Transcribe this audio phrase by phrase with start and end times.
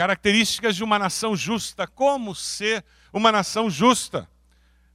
[0.00, 1.86] Características de uma nação justa.
[1.86, 4.26] Como ser uma nação justa?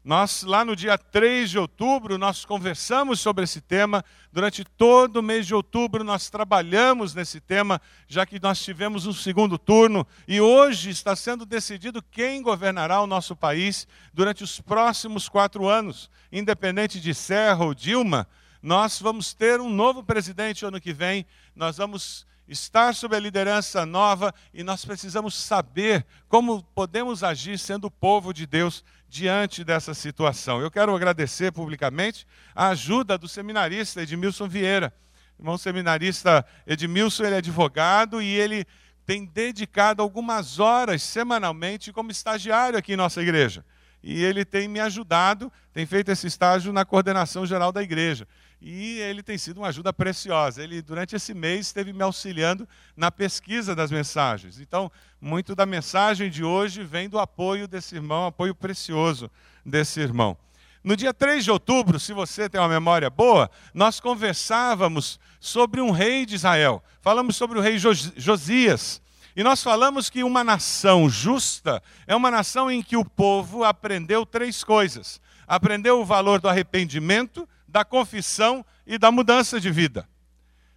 [0.04, 4.04] Nós, lá no dia 3 de outubro, nós conversamos sobre esse tema.
[4.32, 9.14] Durante todo o mês de outubro, nós trabalhamos nesse tema, já que nós tivemos um
[9.14, 10.08] segundo turno.
[10.28, 16.10] E hoje está sendo decidido quem governará o nosso país durante os próximos quatro anos.
[16.32, 18.28] Independente de Serra ou Dilma,
[18.60, 21.28] nós vamos ter um novo presidente ano que vem.
[21.56, 27.86] Nós vamos estar sob a liderança nova e nós precisamos saber como podemos agir sendo
[27.86, 30.62] o povo de Deus diante dessa situação.
[30.62, 34.94] Eu quero agradecer publicamente a ajuda do seminarista Edmilson Vieira.
[35.40, 38.66] Irmão seminarista Edmilson, ele é advogado e ele
[39.06, 43.66] tem dedicado algumas horas semanalmente como estagiário aqui em nossa igreja.
[44.02, 48.28] E ele tem me ajudado, tem feito esse estágio na coordenação geral da igreja
[48.68, 50.64] e ele tem sido uma ajuda preciosa.
[50.64, 54.60] Ele, durante esse mês, esteve me auxiliando na pesquisa das mensagens.
[54.60, 59.30] Então, muito da mensagem de hoje vem do apoio desse irmão, apoio precioso
[59.64, 60.36] desse irmão.
[60.84, 65.92] No dia 3 de outubro, se você tem uma memória boa, nós conversávamos sobre um
[65.92, 66.84] rei de Israel.
[67.02, 69.00] Falamos sobre o rei Josias.
[69.36, 74.26] E nós falamos que uma nação justa é uma nação em que o povo aprendeu
[74.26, 80.08] três coisas: aprendeu o valor do arrependimento, da confissão e da mudança de vida.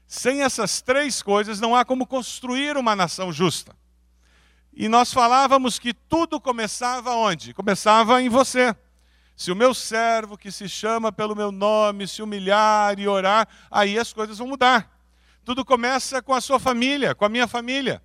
[0.05, 3.73] Sem essas três coisas, não há como construir uma nação justa.
[4.73, 7.55] E nós falávamos que tudo começava onde?
[7.55, 8.75] Começava em você.
[9.37, 13.97] Se o meu servo, que se chama pelo meu nome, se humilhar e orar, aí
[13.97, 14.91] as coisas vão mudar.
[15.45, 18.03] Tudo começa com a sua família, com a minha família.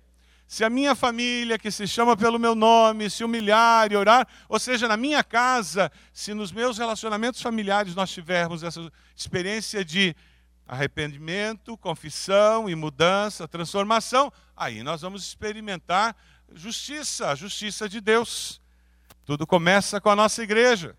[0.54, 4.56] Se a minha família, que se chama pelo meu nome, se humilhar e orar, ou
[4.56, 10.14] seja, na minha casa, se nos meus relacionamentos familiares nós tivermos essa experiência de
[10.64, 16.14] arrependimento, confissão e mudança, transformação, aí nós vamos experimentar
[16.52, 18.62] justiça, a justiça de Deus.
[19.24, 20.96] Tudo começa com a nossa igreja.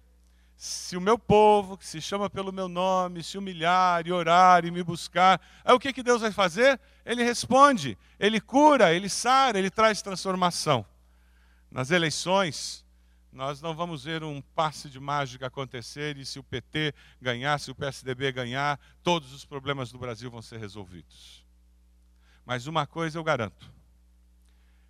[0.58, 4.72] Se o meu povo, que se chama pelo meu nome, se humilhar e orar e
[4.72, 6.78] me buscar, aí o que, que Deus vai fazer?
[7.06, 10.84] Ele responde, ele cura, ele sara, ele traz transformação.
[11.70, 12.84] Nas eleições,
[13.32, 17.70] nós não vamos ver um passe de mágica acontecer e se o PT ganhar, se
[17.70, 21.46] o PSDB ganhar, todos os problemas do Brasil vão ser resolvidos.
[22.44, 23.72] Mas uma coisa eu garanto: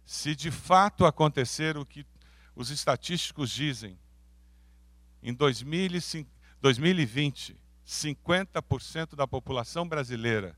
[0.06, 2.06] se de fato acontecer o que
[2.56, 4.00] os estatísticos dizem,
[5.22, 10.58] em 2020, 50% da população brasileira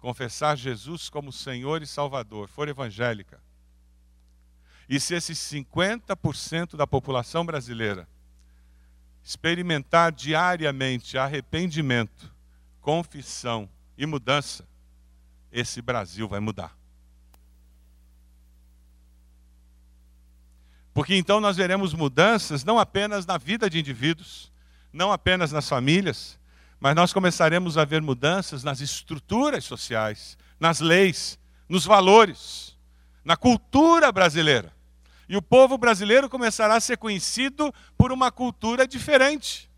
[0.00, 3.40] confessar Jesus como Senhor e Salvador, for evangélica,
[4.88, 8.08] e se esses 50% da população brasileira
[9.22, 12.34] experimentar diariamente arrependimento,
[12.80, 14.66] confissão e mudança,
[15.52, 16.76] esse Brasil vai mudar.
[20.92, 24.50] Porque então nós veremos mudanças não apenas na vida de indivíduos,
[24.92, 26.39] não apenas nas famílias,
[26.80, 32.76] mas nós começaremos a ver mudanças nas estruturas sociais, nas leis, nos valores,
[33.22, 34.72] na cultura brasileira.
[35.28, 39.70] E o povo brasileiro começará a ser conhecido por uma cultura diferente.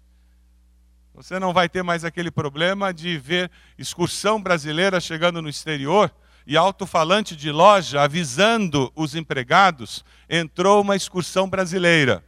[1.13, 6.11] Você não vai ter mais aquele problema de ver excursão brasileira chegando no exterior
[6.47, 12.25] e alto-falante de loja avisando os empregados, entrou uma excursão brasileira.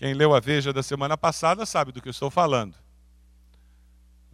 [0.00, 2.74] Quem leu a Veja da semana passada sabe do que eu estou falando.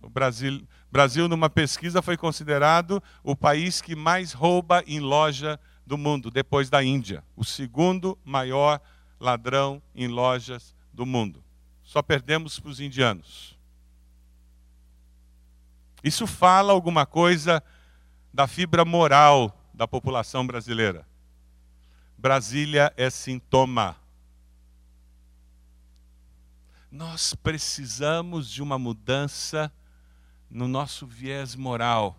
[0.00, 5.98] O Brasil, Brasil, numa pesquisa, foi considerado o país que mais rouba em loja do
[5.98, 7.24] mundo, depois da Índia.
[7.34, 8.80] O segundo maior
[9.18, 11.42] ladrão em lojas do mundo.
[11.82, 13.58] Só perdemos para os indianos.
[16.00, 17.60] Isso fala alguma coisa
[18.32, 21.04] da fibra moral da população brasileira.
[22.16, 24.05] Brasília é sintoma.
[26.90, 29.72] Nós precisamos de uma mudança
[30.50, 32.16] no nosso viés moral.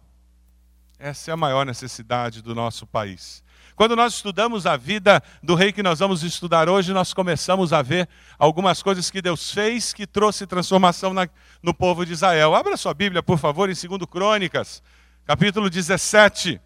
[1.00, 3.44] Essa é a maior necessidade do nosso país.
[3.76, 7.82] Quando nós estudamos a vida do rei que nós vamos estudar hoje, nós começamos a
[7.82, 11.30] ver algumas coisas que Deus fez que trouxe transformação na,
[11.62, 12.56] no povo de Israel.
[12.56, 14.82] Abra sua Bíblia, por favor, em 2 Crônicas,
[15.26, 16.60] capítulo 17.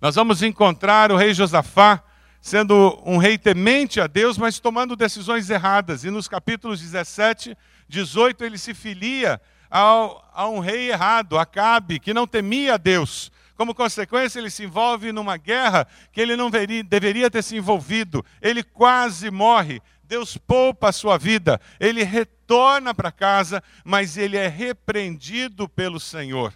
[0.00, 2.02] Nós vamos encontrar o rei Josafá
[2.40, 6.04] sendo um rei temente a Deus, mas tomando decisões erradas.
[6.04, 7.56] E nos capítulos 17,
[7.88, 9.40] 18, ele se filia
[9.70, 13.30] ao, a um rei errado, Acabe, que não temia a Deus.
[13.56, 18.24] Como consequência, ele se envolve numa guerra que ele não veria, deveria ter se envolvido.
[18.42, 19.80] Ele quase morre.
[20.04, 21.60] Deus poupa a sua vida.
[21.80, 26.52] Ele retorna para casa, mas ele é repreendido pelo Senhor.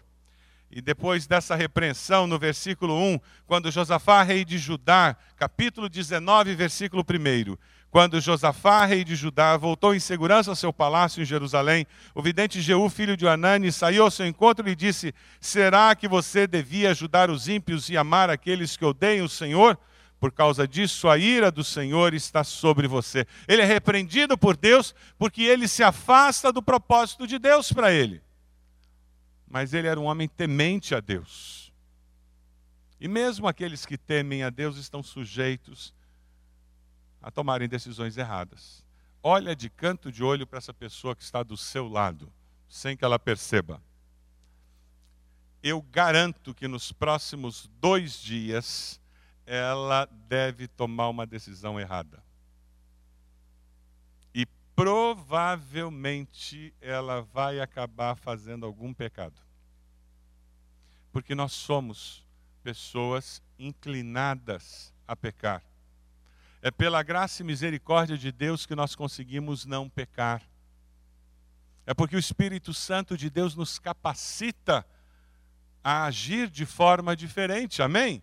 [0.70, 7.02] E depois dessa repreensão, no versículo 1, quando Josafá, rei de Judá, capítulo 19, versículo
[7.02, 7.56] 1.
[7.90, 11.84] Quando Josafá, rei de Judá, voltou em segurança ao seu palácio em Jerusalém,
[12.14, 16.46] o vidente Jeú, filho de Anani, saiu ao seu encontro e disse: Será que você
[16.46, 19.76] devia ajudar os ímpios e amar aqueles que odeiam o Senhor?
[20.20, 23.26] Por causa disso, a ira do Senhor está sobre você.
[23.48, 28.22] Ele é repreendido por Deus porque ele se afasta do propósito de Deus para ele.
[29.50, 31.72] Mas ele era um homem temente a Deus.
[33.00, 35.92] E mesmo aqueles que temem a Deus estão sujeitos
[37.20, 38.84] a tomarem decisões erradas.
[39.22, 42.32] Olha de canto de olho para essa pessoa que está do seu lado,
[42.68, 43.82] sem que ela perceba.
[45.62, 49.00] Eu garanto que nos próximos dois dias
[49.44, 52.22] ela deve tomar uma decisão errada.
[54.80, 59.38] Provavelmente ela vai acabar fazendo algum pecado.
[61.12, 62.26] Porque nós somos
[62.62, 65.62] pessoas inclinadas a pecar.
[66.62, 70.42] É pela graça e misericórdia de Deus que nós conseguimos não pecar.
[71.84, 74.86] É porque o Espírito Santo de Deus nos capacita
[75.84, 77.82] a agir de forma diferente.
[77.82, 78.22] Amém?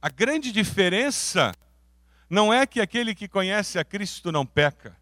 [0.00, 1.52] A grande diferença
[2.32, 4.96] não é que aquele que conhece a Cristo não peca,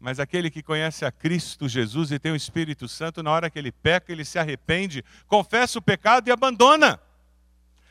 [0.00, 3.56] mas aquele que conhece a Cristo Jesus e tem o Espírito Santo, na hora que
[3.56, 7.00] ele peca, ele se arrepende, confessa o pecado e abandona.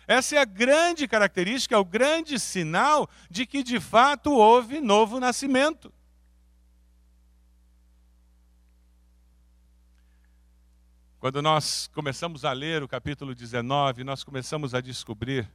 [0.05, 5.21] Essa é a grande característica, é o grande sinal de que de fato houve novo
[5.21, 5.89] nascimento.
[11.17, 15.49] Quando nós começamos a ler o capítulo 19, nós começamos a descobrir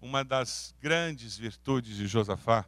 [0.00, 2.64] uma das grandes virtudes de Josafá.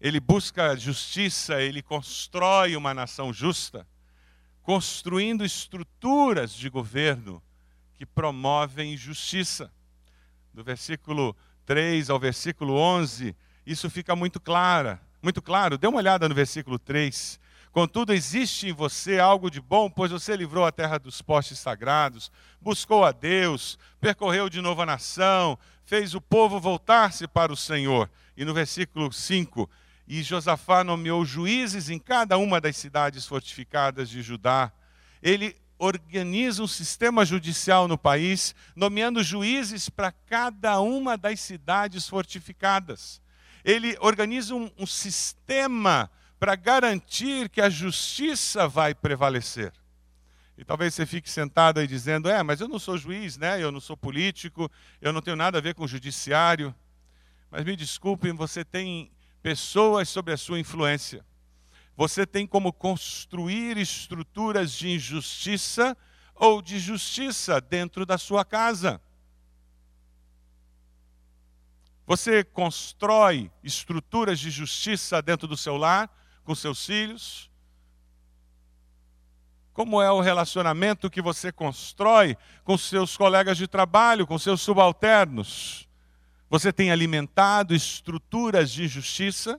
[0.00, 3.86] Ele busca justiça, ele constrói uma nação justa,
[4.62, 7.42] construindo estruturas de governo
[7.94, 9.70] que promovem justiça.
[10.54, 15.76] Do versículo 3 ao versículo 11, isso fica muito claro, muito claro.
[15.76, 17.38] Dê uma olhada no versículo 3.
[17.70, 22.32] Contudo, existe em você algo de bom, pois você livrou a terra dos postes sagrados,
[22.60, 25.56] buscou a Deus, percorreu de novo a nação,
[25.90, 28.08] fez o povo voltar-se para o Senhor.
[28.36, 29.68] E no versículo 5,
[30.06, 34.70] e Josafá nomeou juízes em cada uma das cidades fortificadas de Judá.
[35.20, 43.20] Ele organiza um sistema judicial no país, nomeando juízes para cada uma das cidades fortificadas.
[43.64, 46.08] Ele organiza um, um sistema
[46.38, 49.72] para garantir que a justiça vai prevalecer.
[50.60, 53.62] E talvez você fique sentado aí dizendo: é, mas eu não sou juiz, né?
[53.62, 54.70] eu não sou político,
[55.00, 56.74] eu não tenho nada a ver com o judiciário.
[57.50, 59.10] Mas me desculpem, você tem
[59.42, 61.24] pessoas sob a sua influência.
[61.96, 65.96] Você tem como construir estruturas de injustiça
[66.34, 69.00] ou de justiça dentro da sua casa.
[72.06, 76.14] Você constrói estruturas de justiça dentro do seu lar,
[76.44, 77.49] com seus filhos,
[79.80, 85.88] como é o relacionamento que você constrói com seus colegas de trabalho, com seus subalternos?
[86.50, 89.58] Você tem alimentado estruturas de justiça,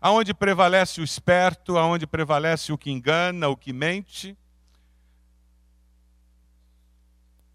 [0.00, 4.36] aonde prevalece o esperto, aonde prevalece o que engana, o que mente,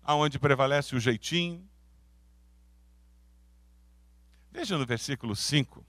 [0.01, 1.68] aonde prevalece o jeitinho.
[4.50, 5.86] Veja no versículo 5.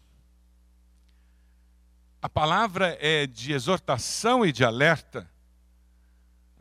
[2.20, 5.30] A palavra é de exortação e de alerta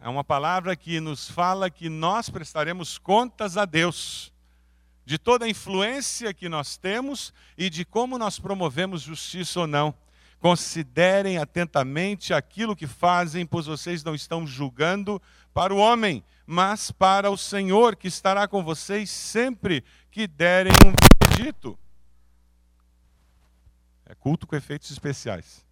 [0.01, 4.31] é uma palavra que nos fala que nós prestaremos contas a Deus
[5.05, 9.93] de toda a influência que nós temos e de como nós promovemos justiça ou não.
[10.39, 15.21] Considerem atentamente aquilo que fazem, pois vocês não estão julgando
[15.53, 20.93] para o homem, mas para o Senhor, que estará com vocês sempre que derem um
[21.27, 21.77] veredito.
[24.05, 25.65] É culto com efeitos especiais.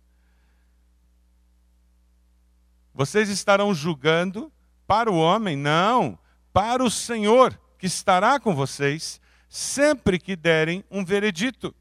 [2.98, 4.51] Vocês estarão julgando
[4.88, 5.56] para o homem?
[5.56, 6.18] Não,
[6.51, 11.75] para o Senhor, que estará com vocês sempre que derem um veredito.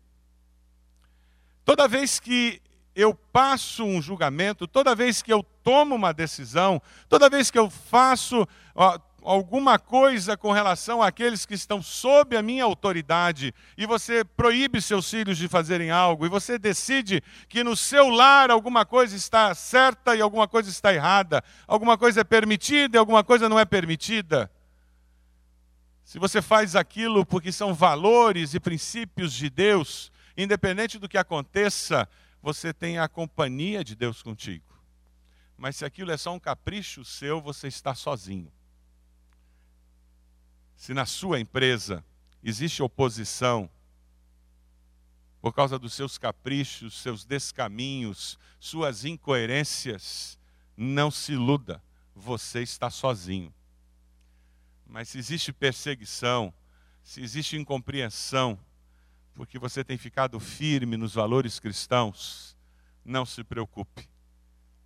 [1.65, 2.61] Toda vez que
[2.95, 7.71] eu passo um julgamento, toda vez que eu tomo uma decisão, toda vez que eu
[7.71, 8.47] faço
[9.27, 15.11] alguma coisa com relação àqueles que estão sob a minha autoridade, e você proíbe seus
[15.11, 20.15] filhos de fazerem algo, e você decide que no seu lar alguma coisa está certa
[20.15, 24.51] e alguma coisa está errada, alguma coisa é permitida e alguma coisa não é permitida.
[26.05, 32.09] Se você faz aquilo porque são valores e princípios de Deus, independente do que aconteça,
[32.41, 34.65] você tem a companhia de Deus contigo.
[35.59, 38.53] Mas se aquilo é só um capricho seu, você está sozinho.
[40.77, 42.05] Se na sua empresa
[42.43, 43.69] existe oposição
[45.41, 50.39] por causa dos seus caprichos, seus descaminhos, suas incoerências,
[50.77, 51.83] não se iluda,
[52.15, 53.53] você está sozinho.
[54.87, 56.53] Mas se existe perseguição,
[57.03, 58.59] se existe incompreensão,
[59.35, 62.57] porque você tem ficado firme nos valores cristãos,
[63.05, 64.09] não se preocupe.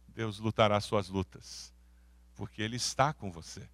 [0.09, 1.73] Deus lutará suas lutas,
[2.35, 3.69] porque Ele está com você.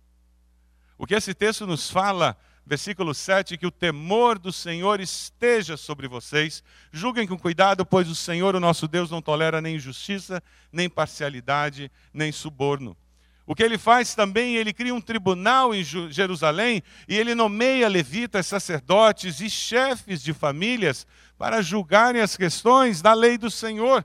[0.99, 6.09] O que esse texto nos fala, versículo 7, que o temor do Senhor esteja sobre
[6.09, 6.65] vocês.
[6.91, 11.91] Julguem com cuidado, pois o Senhor, o nosso Deus, não tolera nem injustiça, nem parcialidade,
[12.12, 12.97] nem suborno.
[13.47, 18.47] O que ele faz também, ele cria um tribunal em Jerusalém e ele nomeia levitas,
[18.47, 21.07] sacerdotes e chefes de famílias
[21.38, 24.05] para julgarem as questões da lei do Senhor.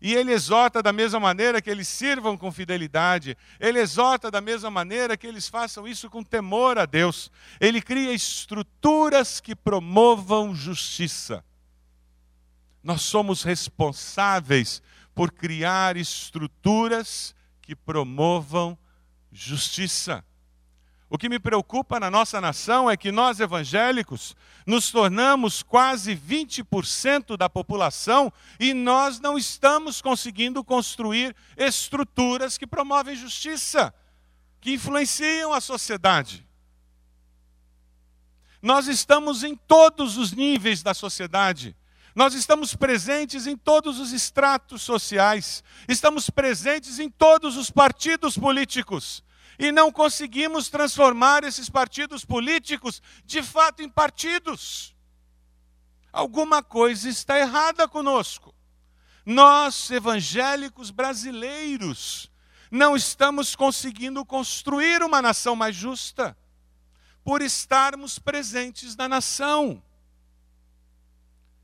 [0.00, 4.70] E ele exorta da mesma maneira que eles sirvam com fidelidade, ele exorta da mesma
[4.70, 7.30] maneira que eles façam isso com temor a Deus.
[7.60, 11.44] Ele cria estruturas que promovam justiça.
[12.82, 14.82] Nós somos responsáveis
[15.14, 18.78] por criar estruturas que promovam
[19.30, 20.24] justiça.
[21.12, 27.36] O que me preocupa na nossa nação é que nós evangélicos nos tornamos quase 20%
[27.36, 33.92] da população e nós não estamos conseguindo construir estruturas que promovem justiça,
[34.60, 36.46] que influenciam a sociedade.
[38.62, 41.74] Nós estamos em todos os níveis da sociedade.
[42.14, 49.24] Nós estamos presentes em todos os estratos sociais, estamos presentes em todos os partidos políticos
[49.60, 54.96] e não conseguimos transformar esses partidos políticos de fato em partidos.
[56.12, 58.52] Alguma coisa está errada conosco.
[59.24, 62.28] Nós, evangélicos brasileiros,
[62.70, 66.36] não estamos conseguindo construir uma nação mais justa
[67.22, 69.80] por estarmos presentes na nação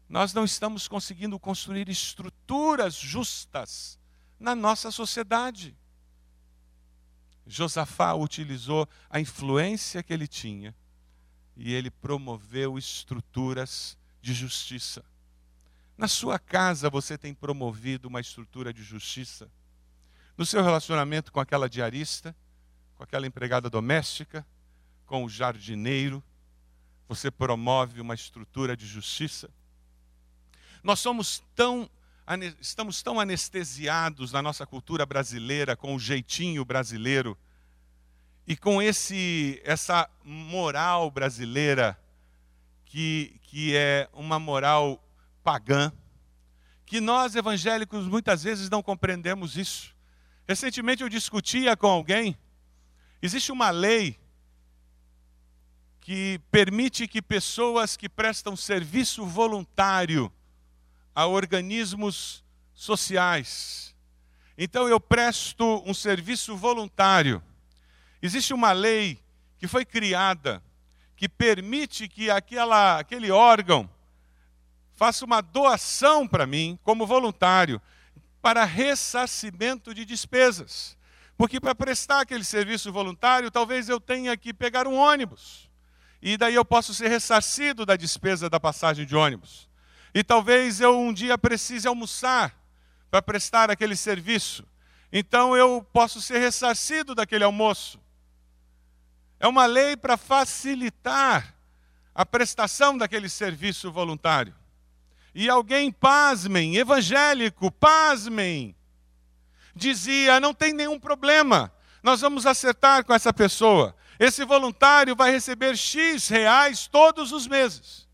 [0.08, 3.98] nós não estamos conseguindo construir estruturas justas
[4.38, 5.76] na nossa sociedade.
[7.46, 10.74] Josafá utilizou a influência que ele tinha
[11.56, 15.04] e ele promoveu estruturas de justiça.
[15.96, 19.48] Na sua casa você tem promovido uma estrutura de justiça.
[20.36, 22.36] No seu relacionamento com aquela diarista,
[22.96, 24.44] com aquela empregada doméstica,
[25.06, 26.22] com o jardineiro,
[27.08, 29.48] você promove uma estrutura de justiça.
[30.82, 31.88] Nós somos tão
[32.60, 37.38] estamos tão anestesiados na nossa cultura brasileira com o jeitinho brasileiro
[38.46, 41.98] e com esse essa moral brasileira
[42.84, 45.02] que que é uma moral
[45.44, 45.92] pagã,
[46.84, 49.94] que nós evangélicos muitas vezes não compreendemos isso.
[50.48, 52.36] Recentemente eu discutia com alguém,
[53.22, 54.18] existe uma lei
[56.00, 60.32] que permite que pessoas que prestam serviço voluntário
[61.16, 62.44] a organismos
[62.74, 63.96] sociais.
[64.58, 67.42] Então eu presto um serviço voluntário.
[68.20, 69.18] Existe uma lei
[69.58, 70.62] que foi criada
[71.16, 73.88] que permite que aquela, aquele órgão
[74.94, 77.80] faça uma doação para mim, como voluntário,
[78.42, 80.98] para ressarcimento de despesas.
[81.38, 85.70] Porque para prestar aquele serviço voluntário, talvez eu tenha que pegar um ônibus.
[86.20, 89.66] E daí eu posso ser ressarcido da despesa da passagem de ônibus.
[90.16, 92.58] E talvez eu um dia precise almoçar
[93.10, 94.66] para prestar aquele serviço.
[95.12, 98.00] Então eu posso ser ressarcido daquele almoço.
[99.38, 101.54] É uma lei para facilitar
[102.14, 104.54] a prestação daquele serviço voluntário.
[105.34, 108.74] E alguém, pasmem, evangélico, pasmem,
[109.74, 111.70] dizia: não tem nenhum problema,
[112.02, 113.94] nós vamos acertar com essa pessoa.
[114.18, 118.05] Esse voluntário vai receber X reais todos os meses.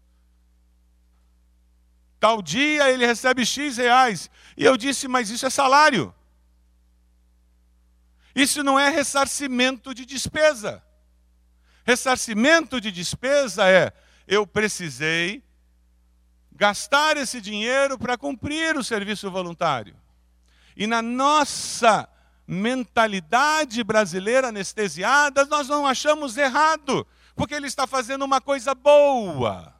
[2.23, 4.31] Tal dia ele recebe X reais.
[4.57, 6.15] E eu disse, mas isso é salário.
[8.33, 10.81] Isso não é ressarcimento de despesa.
[11.85, 13.93] Ressarcimento de despesa é
[14.29, 15.43] eu precisei
[16.53, 19.97] gastar esse dinheiro para cumprir o serviço voluntário.
[20.77, 22.09] E na nossa
[22.47, 29.72] mentalidade brasileira anestesiada, nós não achamos errado, porque ele está fazendo uma coisa boa.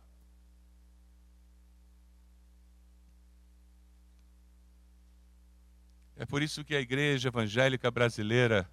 [6.23, 8.71] É por isso que a igreja evangélica brasileira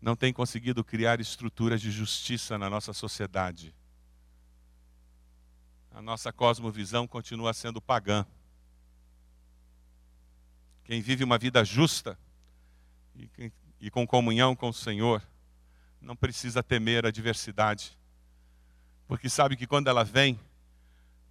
[0.00, 3.74] não tem conseguido criar estruturas de justiça na nossa sociedade.
[5.90, 8.24] A nossa cosmovisão continua sendo pagã.
[10.84, 12.16] Quem vive uma vida justa
[13.16, 13.50] e,
[13.80, 15.20] e com comunhão com o Senhor,
[16.00, 17.98] não precisa temer a adversidade,
[19.08, 20.38] porque sabe que quando ela vem,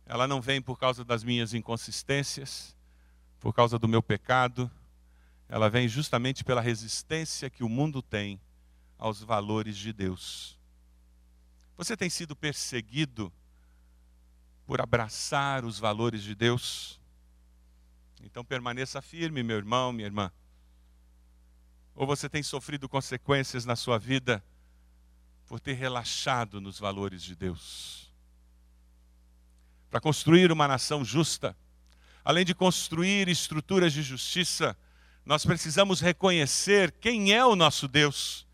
[0.05, 2.75] ela não vem por causa das minhas inconsistências,
[3.39, 4.69] por causa do meu pecado,
[5.47, 8.39] ela vem justamente pela resistência que o mundo tem
[8.97, 10.59] aos valores de Deus.
[11.77, 13.31] Você tem sido perseguido
[14.65, 16.99] por abraçar os valores de Deus?
[18.23, 20.31] Então permaneça firme, meu irmão, minha irmã.
[21.93, 24.43] Ou você tem sofrido consequências na sua vida
[25.47, 28.11] por ter relaxado nos valores de Deus?
[29.89, 31.55] Para construir uma nação justa,
[32.23, 34.75] além de construir estruturas de justiça,
[35.25, 38.45] nós precisamos reconhecer quem é o nosso Deus,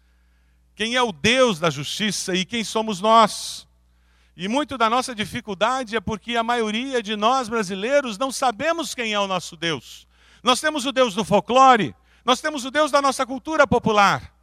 [0.74, 3.68] quem é o Deus da justiça e quem somos nós.
[4.38, 9.14] E muito da nossa dificuldade é porque a maioria de nós brasileiros não sabemos quem
[9.14, 10.08] é o nosso Deus.
[10.42, 14.34] Nós temos o Deus do folclore, nós temos o Deus da nossa cultura popular.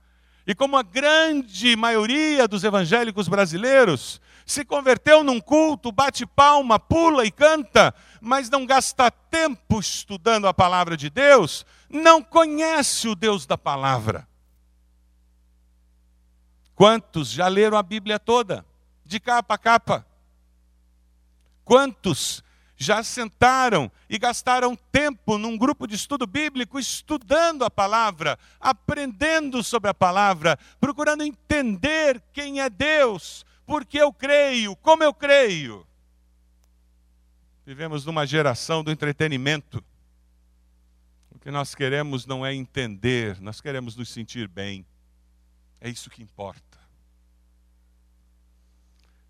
[0.46, 7.24] E como a grande maioria dos evangélicos brasileiros se converteu num culto, bate palma, pula
[7.24, 13.46] e canta, mas não gasta tempo estudando a palavra de Deus, não conhece o Deus
[13.46, 14.26] da palavra.
[16.74, 18.66] Quantos já leram a Bíblia toda?
[19.08, 20.06] de capa a capa.
[21.64, 22.44] Quantos
[22.76, 29.88] já sentaram e gastaram tempo num grupo de estudo bíblico estudando a palavra, aprendendo sobre
[29.90, 35.86] a palavra, procurando entender quem é Deus, porque eu creio, como eu creio.
[37.66, 39.84] Vivemos numa geração do entretenimento.
[41.30, 44.86] O que nós queremos não é entender, nós queremos nos sentir bem.
[45.82, 46.78] É isso que importa.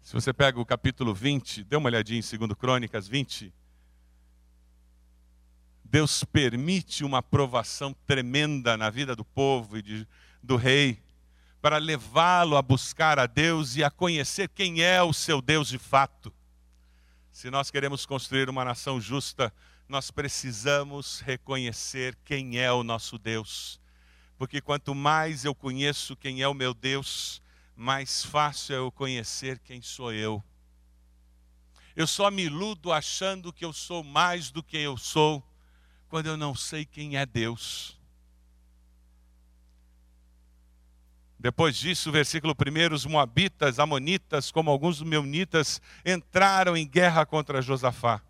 [0.04, 3.52] Se você pega o capítulo 20, dê uma olhadinha em 2 Crônicas 20.
[5.82, 10.06] Deus permite uma provação tremenda na vida do povo e de,
[10.40, 11.02] do rei,
[11.60, 15.78] para levá-lo a buscar a Deus e a conhecer quem é o seu Deus de
[15.78, 16.32] fato.
[17.32, 19.52] Se nós queremos construir uma nação justa,
[19.88, 23.80] nós precisamos reconhecer quem é o nosso Deus.
[24.36, 27.42] Porque quanto mais eu conheço quem é o meu Deus,
[27.74, 30.42] mais fácil é eu conhecer quem sou eu.
[31.96, 35.42] Eu só me iludo achando que eu sou mais do que eu sou,
[36.08, 37.97] quando eu não sei quem é Deus.
[41.38, 48.20] Depois disso, versículo 1, os moabitas, amonitas, como alguns meunitas, entraram em guerra contra Josafá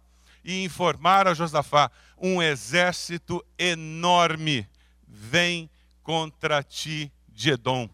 [0.44, 4.68] e informaram a Josafá: um exército enorme
[5.06, 5.70] vem
[6.02, 7.88] contra ti de Edom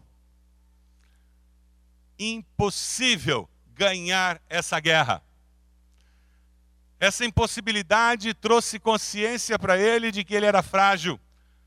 [2.19, 5.21] impossível ganhar essa guerra.
[6.99, 11.19] Essa impossibilidade trouxe consciência para ele de que ele era frágil,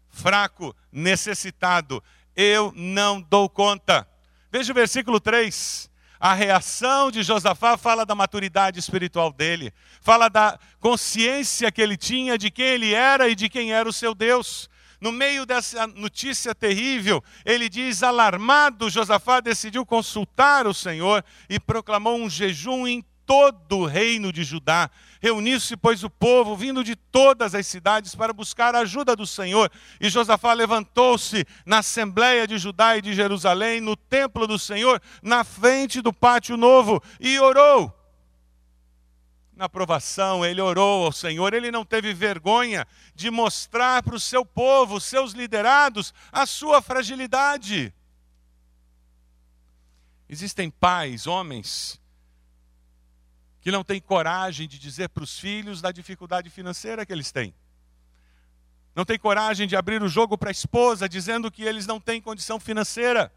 [0.09, 2.03] fraco, necessitado.
[2.41, 4.07] Eu não dou conta.
[4.49, 5.91] Veja o versículo 3.
[6.21, 12.39] A reação de Josafá fala da maturidade espiritual dele, fala da consciência que ele tinha
[12.39, 14.71] de quem ele era e de quem era o seu Deus.
[15.01, 22.17] No meio dessa notícia terrível, ele diz: alarmado, Josafá decidiu consultar o Senhor e proclamou
[22.17, 22.87] um jejum
[23.29, 24.91] todo o reino de Judá.
[25.21, 29.71] Reuniu-se, pois, o povo, vindo de todas as cidades, para buscar a ajuda do Senhor.
[30.01, 35.45] E Josafá levantou-se na Assembleia de Judá e de Jerusalém, no templo do Senhor, na
[35.45, 37.95] frente do pátio novo, e orou
[39.55, 44.47] na provação, ele orou ao Senhor, ele não teve vergonha de mostrar para o seu
[44.47, 47.93] povo, seus liderados, a sua fragilidade.
[50.29, 52.01] Existem pais, homens,
[53.69, 57.55] que não têm coragem de dizer para os filhos da dificuldade financeira que eles têm.
[58.95, 62.19] Não têm coragem de abrir o jogo para a esposa, dizendo que eles não têm
[62.19, 63.31] condição financeira.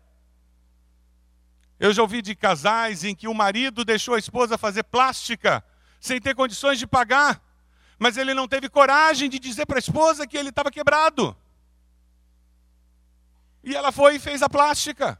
[1.77, 5.61] Eu já ouvi de casais em que o marido deixou a esposa fazer plástica
[5.99, 7.43] sem ter condições de pagar.
[7.99, 11.35] Mas ele não teve coragem de dizer para a esposa que ele estava quebrado.
[13.61, 15.19] E ela foi e fez a plástica.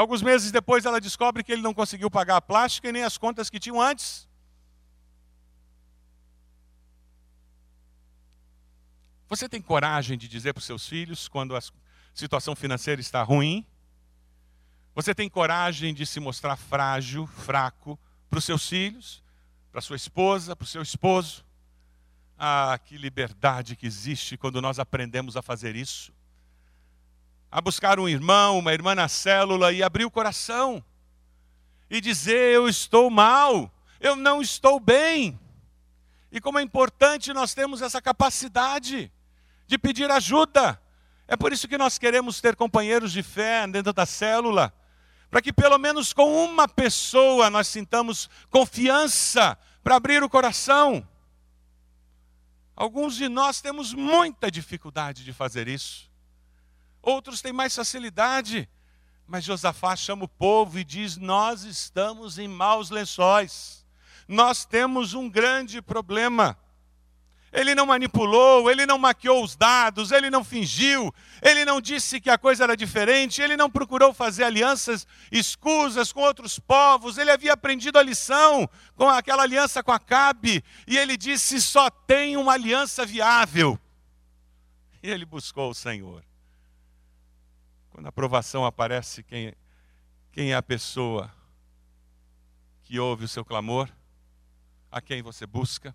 [0.00, 3.16] alguns meses depois ela descobre que ele não conseguiu pagar a plástica e nem as
[3.16, 4.28] contas que tinham antes.
[9.28, 11.60] Você tem coragem de dizer para os seus filhos quando a
[12.14, 13.66] situação financeira está ruim?
[14.94, 17.98] Você tem coragem de se mostrar frágil, fraco
[18.30, 19.24] para os seus filhos,
[19.72, 21.44] para sua esposa, para o seu esposo?
[22.38, 26.13] Ah, que liberdade que existe quando nós aprendemos a fazer isso.
[27.54, 30.84] A buscar um irmão, uma irmã na célula e abrir o coração
[31.88, 35.38] e dizer: Eu estou mal, eu não estou bem.
[36.32, 39.08] E como é importante nós temos essa capacidade
[39.68, 40.82] de pedir ajuda.
[41.28, 44.74] É por isso que nós queremos ter companheiros de fé dentro da célula,
[45.30, 51.08] para que pelo menos com uma pessoa nós sintamos confiança para abrir o coração.
[52.74, 56.12] Alguns de nós temos muita dificuldade de fazer isso.
[57.04, 58.66] Outros têm mais facilidade.
[59.26, 63.84] Mas Josafá chama o povo e diz: Nós estamos em maus lençóis.
[64.26, 66.58] Nós temos um grande problema.
[67.52, 72.28] Ele não manipulou, ele não maquiou os dados, ele não fingiu, ele não disse que
[72.28, 77.52] a coisa era diferente, ele não procurou fazer alianças escusas com outros povos, ele havia
[77.52, 83.06] aprendido a lição com aquela aliança com Acabe, e ele disse: só tem uma aliança
[83.06, 83.78] viável.
[85.00, 86.24] E ele buscou o Senhor.
[87.94, 89.54] Quando a aprovação aparece, quem,
[90.32, 91.32] quem é a pessoa
[92.82, 93.88] que ouve o seu clamor?
[94.90, 95.94] A quem você busca?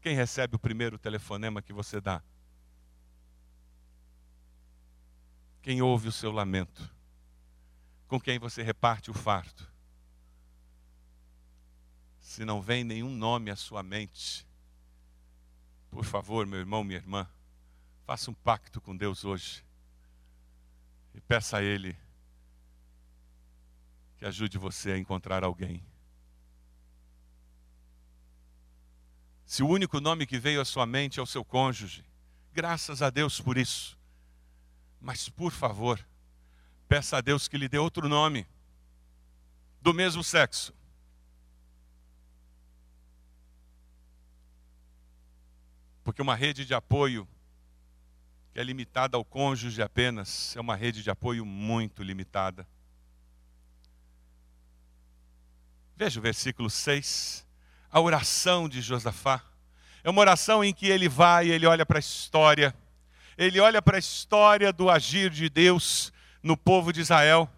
[0.00, 2.22] Quem recebe o primeiro telefonema que você dá?
[5.62, 6.88] Quem ouve o seu lamento?
[8.06, 9.66] Com quem você reparte o fardo?
[12.20, 14.46] Se não vem nenhum nome à sua mente,
[15.90, 17.28] por favor, meu irmão, minha irmã,
[18.04, 19.65] faça um pacto com Deus hoje
[21.16, 21.96] e peça a Ele
[24.18, 25.82] que ajude você a encontrar alguém
[29.46, 32.04] Se o único nome que veio à sua mente é o seu cônjuge,
[32.52, 33.96] graças a Deus por isso.
[35.00, 36.04] Mas, por favor,
[36.88, 38.44] peça a Deus que lhe dê outro nome,
[39.80, 40.74] do mesmo sexo.
[46.02, 47.26] Porque uma rede de apoio
[48.56, 52.66] que é limitada ao cônjuge apenas é uma rede de apoio muito limitada.
[55.94, 57.46] Veja o versículo 6
[57.92, 59.42] a oração de Josafá.
[60.02, 62.74] É uma oração em que ele vai, ele olha para a história,
[63.36, 66.10] ele olha para a história do agir de Deus
[66.42, 67.50] no povo de Israel.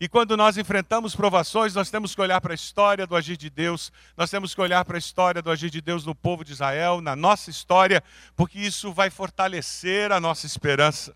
[0.00, 3.50] E quando nós enfrentamos provações, nós temos que olhar para a história do agir de
[3.50, 6.52] Deus, nós temos que olhar para a história do agir de Deus no povo de
[6.52, 8.02] Israel, na nossa história,
[8.34, 11.14] porque isso vai fortalecer a nossa esperança.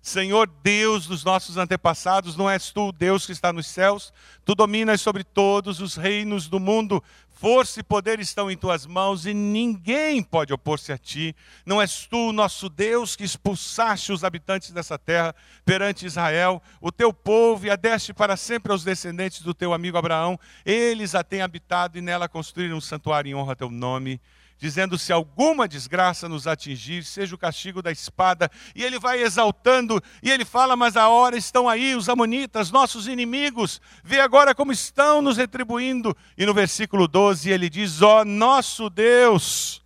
[0.00, 4.12] Senhor Deus dos nossos antepassados, não és tu o Deus que está nos céus?
[4.44, 7.02] Tu dominas sobre todos os reinos do mundo.
[7.28, 11.36] Força e poder estão em tuas mãos e ninguém pode opor-se a ti.
[11.64, 15.32] Não és tu, nosso Deus, que expulsaste os habitantes dessa terra
[15.64, 19.96] perante Israel, o teu povo, e a deste para sempre aos descendentes do teu amigo
[19.96, 20.38] Abraão.
[20.66, 24.20] Eles a têm habitado e nela construíram um santuário em honra a teu nome
[24.58, 28.50] dizendo: se alguma desgraça nos atingir, seja o castigo da espada.
[28.74, 33.06] E ele vai exaltando, e ele fala: mas a hora estão aí os amonitas, nossos
[33.06, 36.14] inimigos, vê agora como estão nos retribuindo.
[36.36, 39.82] E no versículo 12 ele diz: ó oh, nosso Deus.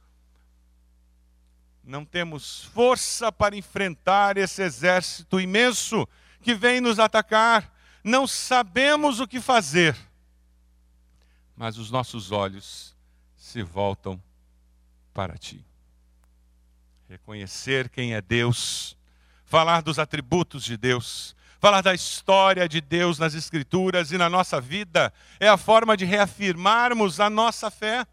[1.84, 6.08] Não temos força para enfrentar esse exército imenso
[6.40, 7.70] que vem nos atacar.
[8.04, 9.96] Não sabemos o que fazer.
[11.56, 12.96] Mas os nossos olhos
[13.36, 14.22] se voltam
[15.12, 15.64] para ti.
[17.08, 18.96] Reconhecer quem é Deus,
[19.44, 24.60] falar dos atributos de Deus, falar da história de Deus nas Escrituras e na nossa
[24.60, 28.06] vida, é a forma de reafirmarmos a nossa fé.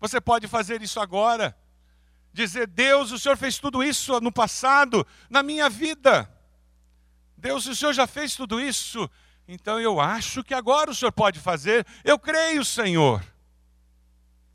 [0.00, 1.56] Você pode fazer isso agora.
[2.32, 6.28] Dizer, Deus, o Senhor fez tudo isso no passado, na minha vida.
[7.36, 9.08] Deus, o Senhor já fez tudo isso,
[9.46, 11.86] então eu acho que agora o Senhor pode fazer.
[12.02, 13.22] Eu creio, Senhor.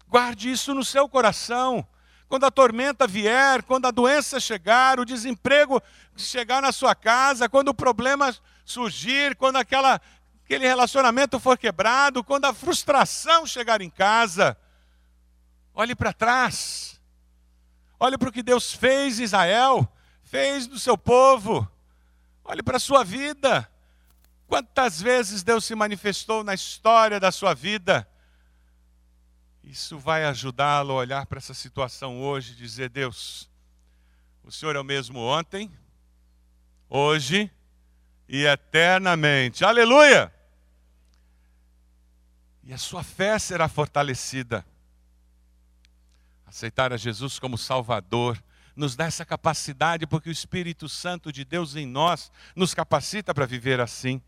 [0.09, 1.87] Guarde isso no seu coração.
[2.27, 5.81] Quando a tormenta vier, quando a doença chegar, o desemprego
[6.17, 10.01] chegar na sua casa, quando o problema surgir, quando aquela,
[10.43, 14.57] aquele relacionamento for quebrado, quando a frustração chegar em casa,
[15.75, 16.99] olhe para trás.
[17.99, 19.87] Olhe para o que Deus fez em Israel,
[20.23, 21.69] fez do seu povo.
[22.43, 23.69] Olhe para a sua vida.
[24.47, 28.08] Quantas vezes Deus se manifestou na história da sua vida?
[29.69, 33.47] Isso vai ajudá-lo a olhar para essa situação hoje e dizer: Deus,
[34.43, 35.71] o Senhor é o mesmo ontem,
[36.89, 37.51] hoje
[38.27, 39.63] e eternamente.
[39.63, 40.33] Aleluia!
[42.63, 44.65] E a sua fé será fortalecida.
[46.47, 48.43] Aceitar a Jesus como Salvador
[48.75, 53.45] nos dá essa capacidade, porque o Espírito Santo de Deus em nós nos capacita para
[53.45, 54.19] viver assim.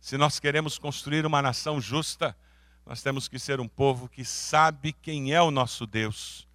[0.00, 2.36] Se nós queremos construir uma nação justa,
[2.88, 6.48] nós temos que ser um povo que sabe quem é o nosso Deus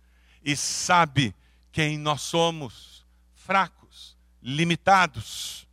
[0.43, 1.33] e sabe
[1.71, 5.67] quem nós somos, fracos, limitados.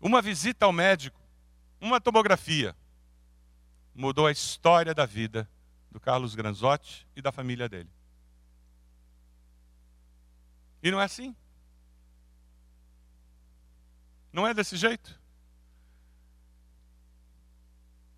[0.00, 1.20] Uma visita ao médico,
[1.80, 2.74] uma tomografia,
[3.94, 5.48] mudou a história da vida
[5.88, 7.90] do Carlos Granzotti e da família dele.
[10.82, 11.36] E não é assim.
[14.32, 15.20] Não é desse jeito.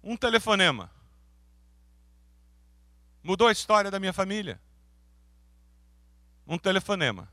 [0.03, 0.91] Um telefonema
[3.23, 4.61] mudou a história da minha família.
[6.47, 7.31] Um telefonema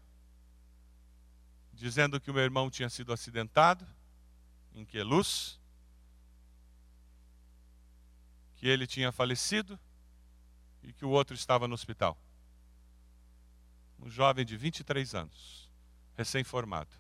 [1.74, 3.88] dizendo que o meu irmão tinha sido acidentado
[4.74, 5.60] em Queluz,
[8.56, 9.80] que ele tinha falecido
[10.84, 12.18] e que o outro estava no hospital.
[14.00, 15.70] Um jovem de 23 anos,
[16.16, 16.96] recém-formado.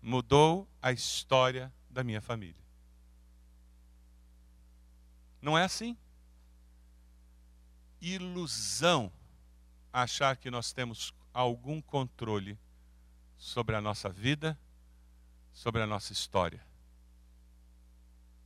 [0.00, 2.67] Mudou a história da minha família.
[5.40, 5.96] Não é assim.
[8.00, 9.12] Ilusão
[9.92, 12.58] achar que nós temos algum controle
[13.36, 14.58] sobre a nossa vida,
[15.52, 16.64] sobre a nossa história.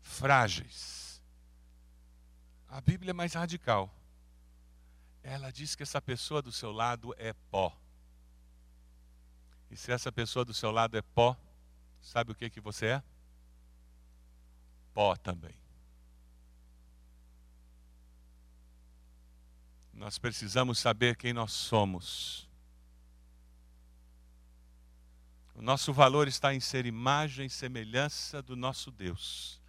[0.00, 1.22] Frágeis.
[2.68, 3.94] A Bíblia é mais radical.
[5.22, 7.76] Ela diz que essa pessoa do seu lado é pó.
[9.70, 11.37] E se essa pessoa do seu lado é pó,
[12.00, 13.02] sabe o que que você é?
[14.92, 15.62] Pó também.
[19.92, 22.48] Nós precisamos saber quem nós somos.
[25.55, 29.61] O nosso valor está em ser imagem e semelhança do nosso Deus.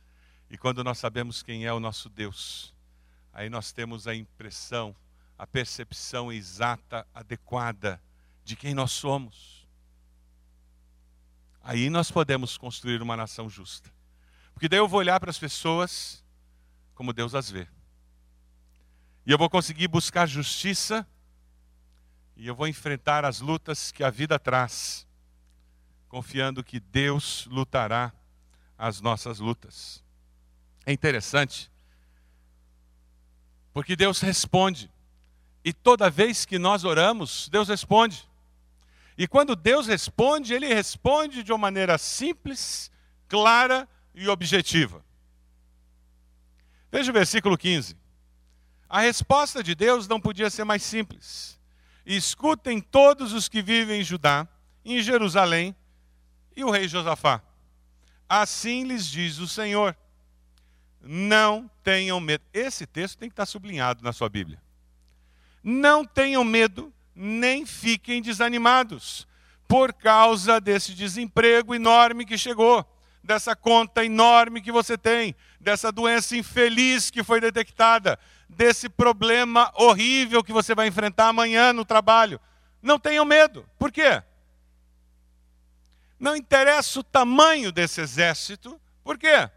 [0.50, 2.74] E quando nós sabemos quem é o nosso Deus,
[3.34, 4.96] aí nós temos a impressão,
[5.38, 8.02] a percepção exata, adequada
[8.44, 9.68] de quem nós somos.
[11.62, 13.92] Aí nós podemos construir uma nação justa.
[14.54, 16.24] Porque daí eu vou olhar para as pessoas
[16.94, 17.68] como Deus as vê.
[19.26, 21.08] E eu vou conseguir buscar justiça
[22.36, 25.08] e eu vou enfrentar as lutas que a vida traz,
[26.10, 28.12] confiando que Deus lutará
[28.78, 30.04] as nossas lutas.
[30.86, 31.72] É interessante,
[33.72, 34.92] porque Deus responde,
[35.64, 38.28] e toda vez que nós oramos, Deus responde.
[39.18, 42.92] E quando Deus responde, Ele responde de uma maneira simples,
[43.30, 45.06] clara e objetiva.
[46.92, 48.03] Veja o versículo 15.
[48.94, 51.60] A resposta de Deus não podia ser mais simples.
[52.06, 54.48] Escutem todos os que vivem em Judá,
[54.86, 55.76] em Jerusalém,
[56.56, 57.42] e o rei Josafá.
[58.30, 59.98] Assim lhes diz o Senhor:
[61.02, 62.44] Não tenham medo.
[62.54, 64.62] Esse texto tem que estar sublinhado na sua Bíblia.
[65.64, 69.28] Não tenham medo, nem fiquem desanimados,
[69.68, 72.88] por causa desse desemprego enorme que chegou
[73.24, 78.20] dessa conta enorme que você tem, dessa doença infeliz que foi detectada,
[78.54, 82.40] desse problema horrível que você vai enfrentar amanhã no trabalho.
[82.82, 83.68] Não tenham medo.
[83.78, 84.22] Por quê?
[86.20, 88.80] Não interessa o tamanho desse exército.
[89.04, 89.50] Por quê?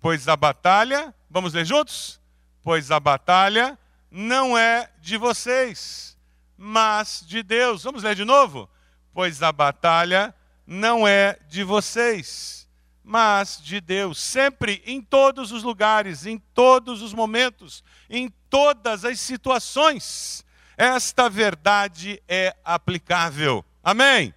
[0.00, 2.20] Pois a batalha, vamos ler juntos?
[2.62, 3.78] Pois a batalha
[4.10, 6.16] não é de vocês,
[6.56, 7.82] mas de Deus.
[7.82, 8.70] Vamos ler de novo?
[9.12, 10.34] Pois a batalha
[10.66, 12.63] não é de vocês,
[13.04, 14.18] mas de Deus.
[14.18, 20.44] Sempre, em todos os lugares, em todos os momentos, em todas as situações,
[20.76, 23.64] esta verdade é aplicável.
[23.82, 24.34] Amém?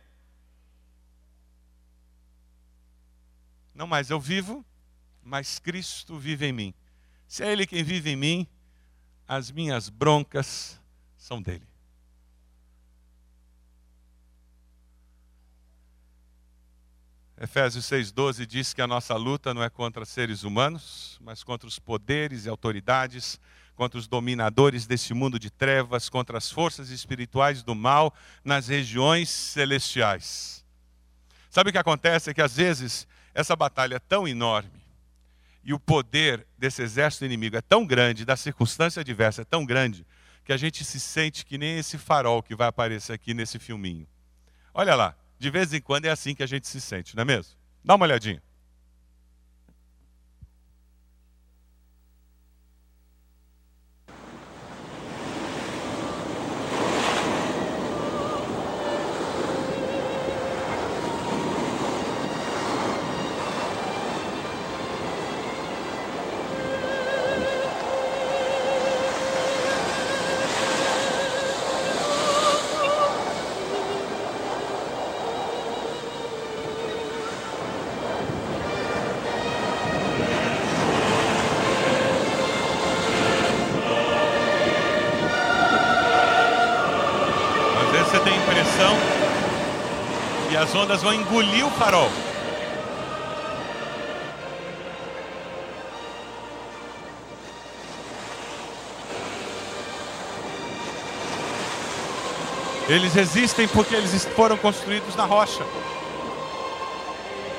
[3.73, 4.65] Não mais eu vivo,
[5.23, 6.73] mas Cristo vive em mim.
[7.27, 8.47] Se é Ele quem vive em mim,
[9.27, 10.81] as minhas broncas
[11.17, 11.66] são dele.
[17.39, 21.77] Efésios 6,12 diz que a nossa luta não é contra seres humanos, mas contra os
[21.77, 23.39] poderes e autoridades,
[23.75, 28.11] contra os dominadores deste mundo de trevas, contra as forças espirituais do mal
[28.43, 30.65] nas regiões celestiais.
[31.47, 32.31] Sabe o que acontece?
[32.31, 34.81] É que às vezes essa batalha é tão enorme
[35.63, 40.07] e o poder desse exército inimigo é tão grande, da circunstância adversa é tão grande,
[40.43, 44.07] que a gente se sente que nem esse farol que vai aparecer aqui nesse filminho.
[44.73, 47.25] Olha lá, de vez em quando é assim que a gente se sente, não é
[47.25, 47.53] mesmo?
[47.83, 48.41] Dá uma olhadinha.
[90.87, 92.09] Ondas vão engolir o farol.
[102.87, 105.61] Eles resistem porque eles foram construídos na rocha.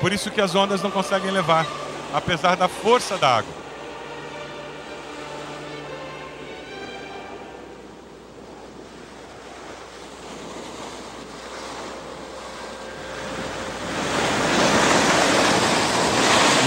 [0.01, 1.67] Por isso que as ondas não conseguem levar,
[2.11, 3.68] apesar da força da água.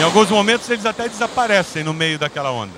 [0.03, 2.75] Em alguns momentos eles até desaparecem no meio daquela onda.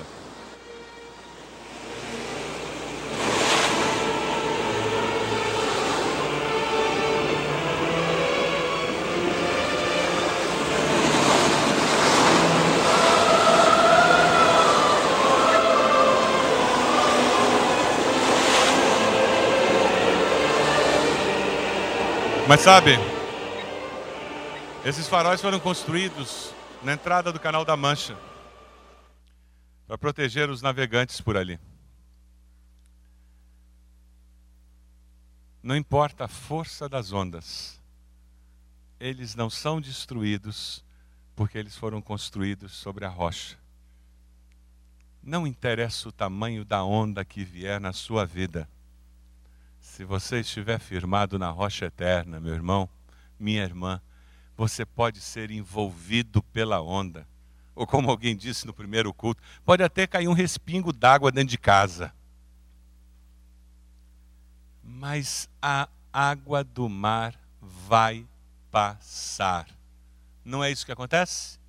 [22.47, 22.99] Mas sabe,
[24.85, 26.53] esses faróis foram construídos
[26.85, 28.15] na entrada do Canal da Mancha,
[29.87, 31.59] para proteger os navegantes por ali.
[35.63, 37.81] Não importa a força das ondas,
[38.99, 40.85] eles não são destruídos
[41.35, 43.57] porque eles foram construídos sobre a rocha.
[45.23, 48.69] Não interessa o tamanho da onda que vier na sua vida.
[49.79, 52.87] Se você estiver firmado na rocha eterna, meu irmão,
[53.39, 53.99] minha irmã,
[54.55, 57.27] você pode ser envolvido pela onda.
[57.75, 61.57] Ou como alguém disse no primeiro culto, pode até cair um respingo d'água dentro de
[61.57, 62.13] casa.
[64.81, 68.25] Mas a água do mar vai
[68.71, 69.67] passar.
[70.43, 71.59] Não é isso que acontece?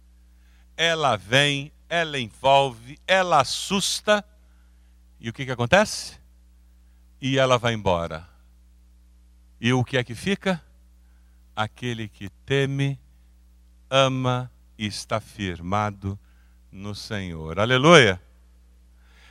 [0.76, 4.24] Ela vem, ela envolve, ela assusta.
[5.18, 6.20] E o que, que acontece?
[7.20, 8.28] E ela vai embora.
[9.60, 10.62] E o que é que fica?
[11.56, 13.00] Aquele que teme,
[13.88, 16.18] ama e está firmado
[16.70, 17.58] no Senhor.
[17.58, 18.20] Aleluia!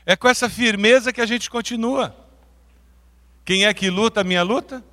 [0.03, 2.15] É com essa firmeza que a gente continua.
[3.43, 4.83] Quem é que luta a minha luta?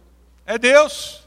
[0.44, 1.26] É Deus.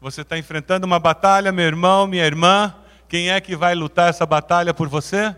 [0.00, 2.74] Você está enfrentando uma batalha, meu irmão, minha irmã.
[3.08, 5.34] Quem é que vai lutar essa batalha por você?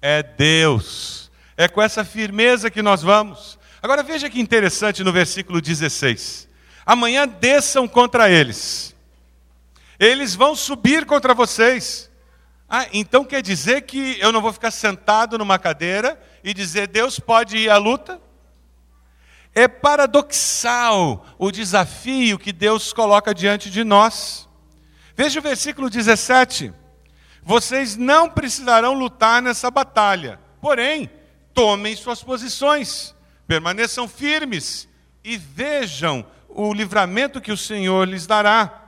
[0.00, 1.30] É Deus.
[1.56, 3.58] É com essa firmeza que nós vamos.
[3.82, 6.48] Agora veja que interessante no versículo 16.
[6.84, 8.95] Amanhã desçam contra eles
[9.98, 12.10] eles vão subir contra vocês.
[12.68, 17.20] Ah, então quer dizer que eu não vou ficar sentado numa cadeira e dizer Deus
[17.20, 18.20] pode ir à luta?
[19.54, 24.46] É paradoxal o desafio que Deus coloca diante de nós.
[25.16, 26.72] Veja o versículo 17.
[27.42, 31.08] Vocês não precisarão lutar nessa batalha, porém,
[31.54, 33.14] tomem suas posições,
[33.46, 34.88] permaneçam firmes
[35.24, 38.85] e vejam o livramento que o Senhor lhes dará.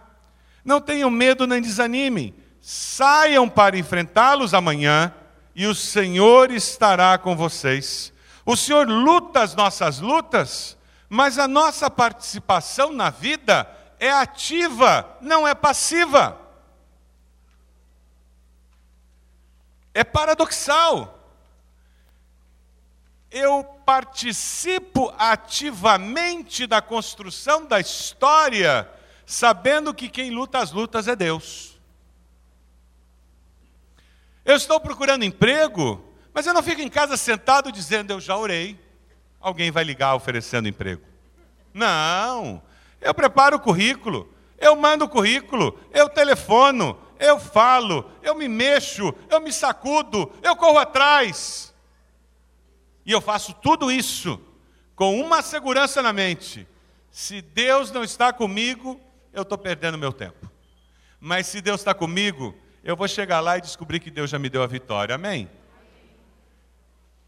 [0.68, 2.34] Não tenham medo nem desanimem.
[2.60, 5.14] Saiam para enfrentá-los amanhã
[5.54, 8.12] e o Senhor estará com vocês.
[8.44, 10.76] O Senhor luta as nossas lutas,
[11.08, 13.66] mas a nossa participação na vida
[13.98, 16.38] é ativa, não é passiva.
[19.94, 21.32] É paradoxal.
[23.30, 28.97] Eu participo ativamente da construção da história
[29.28, 31.78] sabendo que quem luta as lutas é Deus.
[34.42, 38.80] Eu estou procurando emprego, mas eu não fico em casa sentado dizendo eu já orei.
[39.38, 41.02] Alguém vai ligar oferecendo emprego.
[41.74, 42.62] Não,
[43.02, 49.14] eu preparo o currículo, eu mando o currículo, eu telefono, eu falo, eu me mexo,
[49.28, 51.74] eu me sacudo, eu corro atrás.
[53.04, 54.40] E eu faço tudo isso
[54.96, 56.66] com uma segurança na mente:
[57.10, 58.98] se Deus não está comigo,
[59.32, 60.50] eu estou perdendo meu tempo.
[61.20, 64.48] Mas se Deus está comigo, eu vou chegar lá e descobrir que Deus já me
[64.48, 65.14] deu a vitória.
[65.14, 65.50] Amém?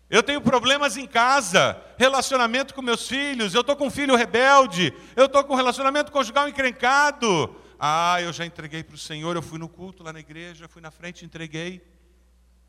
[0.08, 4.92] Eu tenho problemas em casa, relacionamento com meus filhos, eu estou com um filho rebelde,
[5.14, 7.54] eu estou com um relacionamento conjugal encrencado.
[7.78, 10.82] Ah, eu já entreguei para o Senhor, eu fui no culto lá na igreja, fui
[10.82, 11.80] na frente, entreguei.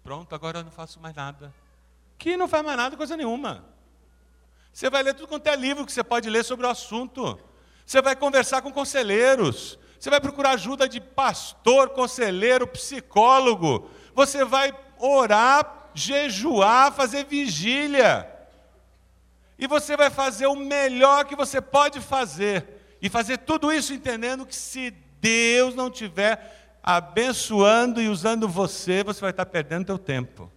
[0.03, 1.51] Pronto, agora eu não faço mais nada.
[2.17, 3.65] Que não faz mais nada, coisa nenhuma.
[4.71, 7.39] Você vai ler tudo quanto é livro que você pode ler sobre o assunto.
[7.91, 9.77] Você vai conversar com conselheiros.
[9.99, 13.89] Você vai procurar ajuda de pastor, conselheiro, psicólogo.
[14.15, 18.25] Você vai orar, jejuar, fazer vigília.
[19.59, 22.97] E você vai fazer o melhor que você pode fazer.
[23.01, 29.19] E fazer tudo isso entendendo que se Deus não tiver abençoando e usando você, você
[29.19, 30.49] vai estar perdendo seu tempo.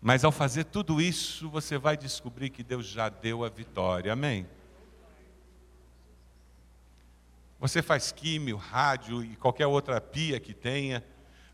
[0.00, 4.10] Mas ao fazer tudo isso, você vai descobrir que Deus já deu a vitória.
[4.10, 4.46] Amém?
[7.58, 11.04] Você faz químio, rádio e qualquer outra pia que tenha.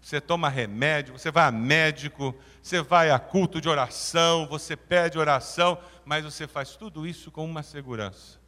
[0.02, 5.18] Você toma remédio, você vai a médico, você vai a culto de oração, você pede
[5.18, 8.38] oração, mas você faz tudo isso com uma segurança.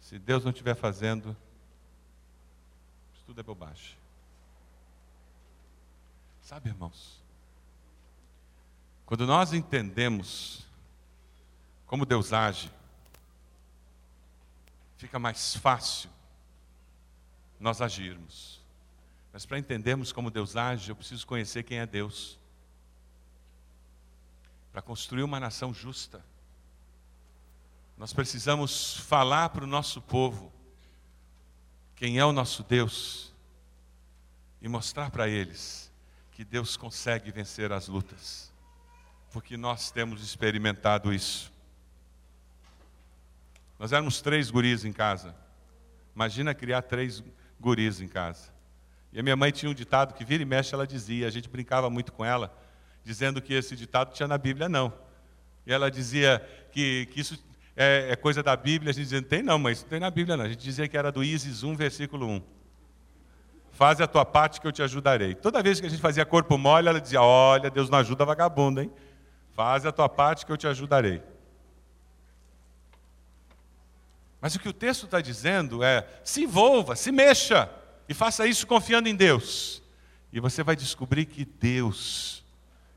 [0.00, 1.36] Se Deus não estiver fazendo,
[3.14, 3.96] isso tudo é bobagem.
[6.40, 7.22] Sabe, irmãos,
[9.04, 10.66] quando nós entendemos
[11.86, 12.72] como Deus age,
[14.96, 16.08] fica mais fácil
[17.62, 18.60] nós agirmos.
[19.32, 22.38] Mas para entendermos como Deus age, eu preciso conhecer quem é Deus.
[24.72, 26.24] Para construir uma nação justa,
[27.96, 30.52] nós precisamos falar para o nosso povo
[31.94, 33.32] quem é o nosso Deus
[34.60, 35.90] e mostrar para eles
[36.32, 38.52] que Deus consegue vencer as lutas,
[39.30, 41.52] porque nós temos experimentado isso.
[43.78, 45.34] Nós éramos três guris em casa.
[46.14, 47.22] Imagina criar três
[47.62, 48.50] guris em casa.
[49.12, 51.48] E a minha mãe tinha um ditado que vira e mexe ela dizia, a gente
[51.48, 52.52] brincava muito com ela,
[53.04, 54.92] dizendo que esse ditado tinha na Bíblia, não.
[55.66, 57.38] E ela dizia que, que isso
[57.76, 60.36] é, é, coisa da Bíblia, a gente dizia, tem não, mas não tem na Bíblia
[60.36, 60.44] não.
[60.44, 62.42] A gente dizia que era do Isis 1, versículo 1.
[63.70, 65.34] Faze a tua parte que eu te ajudarei.
[65.34, 68.82] Toda vez que a gente fazia corpo mole, ela dizia, olha, Deus não ajuda vagabundo,
[68.82, 68.92] hein?
[69.54, 71.22] Faze a tua parte que eu te ajudarei.
[74.42, 77.70] Mas o que o texto está dizendo é: se envolva, se mexa,
[78.08, 79.80] e faça isso confiando em Deus.
[80.32, 82.42] E você vai descobrir que Deus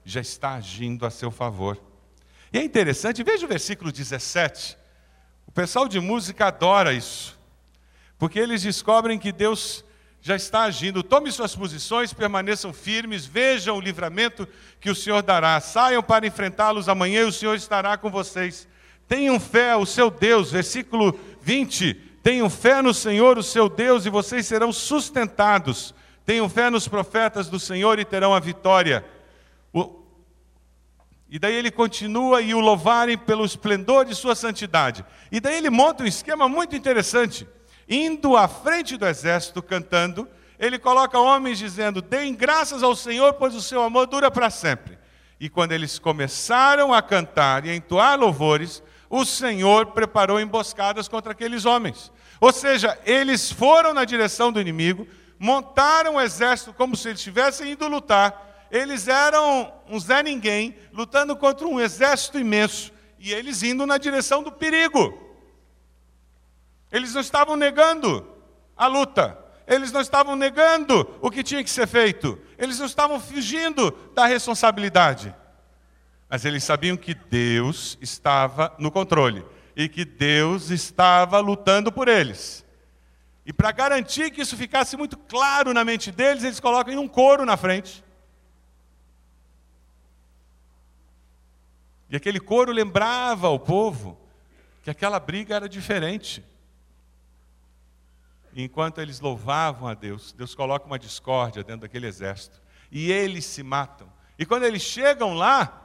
[0.03, 1.79] já está agindo a seu favor.
[2.51, 4.75] E é interessante, veja o versículo 17.
[5.45, 7.37] O pessoal de música adora isso,
[8.17, 9.85] porque eles descobrem que Deus
[10.21, 11.03] já está agindo.
[11.03, 14.47] Tome suas posições, permaneçam firmes, vejam o livramento
[14.79, 15.59] que o Senhor dará.
[15.61, 18.67] Saiam para enfrentá-los amanhã e o Senhor estará com vocês.
[19.07, 21.13] Tenham fé, o seu Deus, versículo
[21.45, 21.93] 20.
[22.23, 25.93] Tenham fé no Senhor, o seu Deus, e vocês serão sustentados.
[26.25, 29.05] Tenham fé nos profetas do Senhor e terão a vitória.
[29.71, 30.01] O...
[31.29, 35.05] E daí ele continua e o louvarem pelo esplendor de sua santidade.
[35.31, 37.47] E daí ele monta um esquema muito interessante.
[37.87, 40.27] Indo à frente do exército cantando,
[40.57, 44.97] ele coloca homens dizendo: Deem graças ao Senhor, pois o seu amor dura para sempre.
[45.39, 48.81] E quando eles começaram a cantar e a entoar louvores,
[49.15, 52.11] o Senhor preparou emboscadas contra aqueles homens.
[52.41, 55.07] Ou seja, eles foram na direção do inimigo,
[55.39, 58.67] montaram um exército como se eles estivessem indo lutar.
[58.69, 64.43] Eles eram um Zé Ninguém, lutando contra um exército imenso, e eles indo na direção
[64.43, 65.17] do perigo.
[66.91, 68.27] Eles não estavam negando
[68.75, 73.17] a luta, eles não estavam negando o que tinha que ser feito, eles não estavam
[73.17, 75.33] fugindo da responsabilidade.
[76.29, 79.45] Mas eles sabiam que Deus estava no controle
[79.75, 82.65] e que Deus estava lutando por eles.
[83.45, 87.45] E para garantir que isso ficasse muito claro na mente deles, eles colocam um coro
[87.45, 88.03] na frente.
[92.09, 94.17] E aquele coro lembrava ao povo
[94.81, 96.43] que aquela briga era diferente.
[98.53, 102.61] E enquanto eles louvavam a Deus, Deus coloca uma discórdia dentro daquele exército.
[102.91, 104.11] E eles se matam.
[104.39, 105.84] E quando eles chegam lá,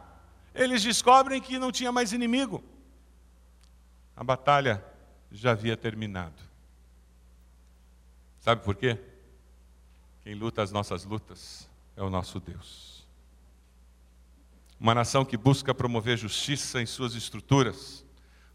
[0.55, 2.63] eles descobrem que não tinha mais inimigo.
[4.17, 4.85] A batalha
[5.31, 6.43] já havia terminado.
[8.41, 8.99] Sabe por quê?
[10.23, 13.07] Quem luta as nossas lutas é o nosso Deus.
[14.79, 18.05] Uma nação que busca promover justiça em suas estruturas,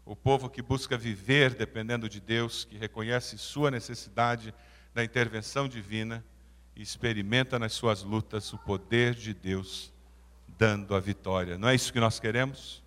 [0.04, 4.52] o povo que busca viver dependendo de Deus, que reconhece sua necessidade
[4.92, 6.24] da intervenção divina
[6.74, 9.92] e experimenta nas suas lutas o poder de Deus
[10.58, 11.58] dando a vitória.
[11.58, 12.82] Não é isso que nós queremos?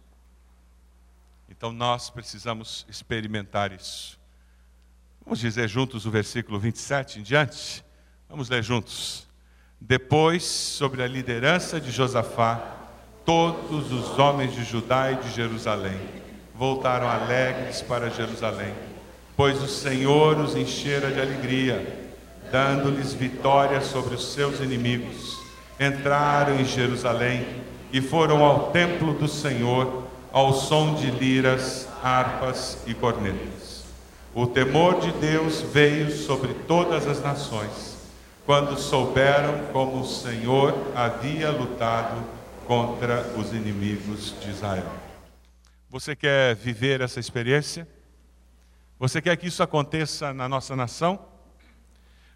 [1.49, 4.19] Então nós precisamos experimentar isso.
[5.23, 7.83] Vamos dizer juntos o versículo 27 em diante?
[8.27, 9.27] Vamos ler juntos.
[9.81, 12.77] Depois, sobre a liderança de Josafá,
[13.25, 15.99] todos os homens de Judá e de Jerusalém
[16.53, 18.73] voltaram alegres para Jerusalém,
[19.37, 22.09] pois o Senhor os enchera de alegria,
[22.51, 25.38] dando-lhes vitória sobre os seus inimigos
[25.79, 27.45] entraram em Jerusalém
[27.91, 33.85] e foram ao templo do Senhor ao som de liras, harpas e cornetas.
[34.33, 37.97] O temor de Deus veio sobre todas as nações,
[38.45, 42.23] quando souberam como o Senhor havia lutado
[42.67, 44.91] contra os inimigos de Israel.
[45.89, 47.87] Você quer viver essa experiência?
[48.99, 51.19] Você quer que isso aconteça na nossa nação?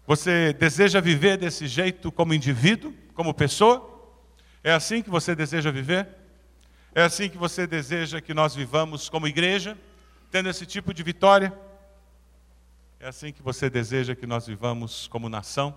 [0.06, 2.92] Você deseja viver desse jeito como indivíduo?
[3.14, 3.90] Como pessoa?
[4.62, 6.08] É assim que você deseja viver?
[6.94, 9.76] É assim que você deseja que nós vivamos como igreja,
[10.30, 11.52] tendo esse tipo de vitória?
[12.98, 15.76] É assim que você deseja que nós vivamos como nação,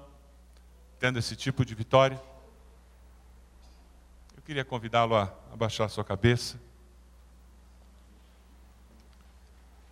[1.00, 2.22] tendo esse tipo de vitória?
[4.36, 6.60] Eu queria convidá-lo a abaixar sua cabeça.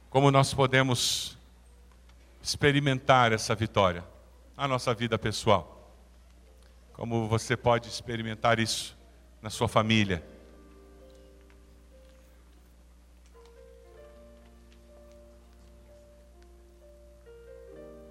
[0.10, 1.38] Como nós podemos
[2.42, 4.04] experimentar essa vitória
[4.56, 5.75] na nossa vida pessoal.
[6.96, 8.98] Como você pode experimentar isso
[9.42, 10.24] na sua família.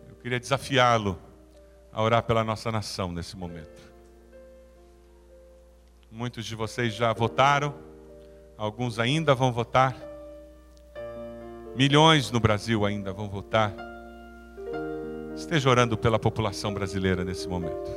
[0.07, 1.19] Eu queria desafiá-lo
[1.91, 3.83] a orar pela nossa nação nesse momento.
[6.11, 7.75] Muitos de vocês já votaram,
[8.59, 9.97] alguns ainda vão votar.
[11.75, 13.73] Milhões no Brasil ainda vão votar.
[15.35, 17.91] Esteja orando pela população brasileira nesse momento,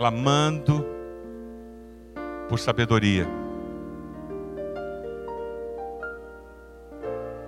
[0.00, 0.82] clamando
[2.48, 3.28] por sabedoria.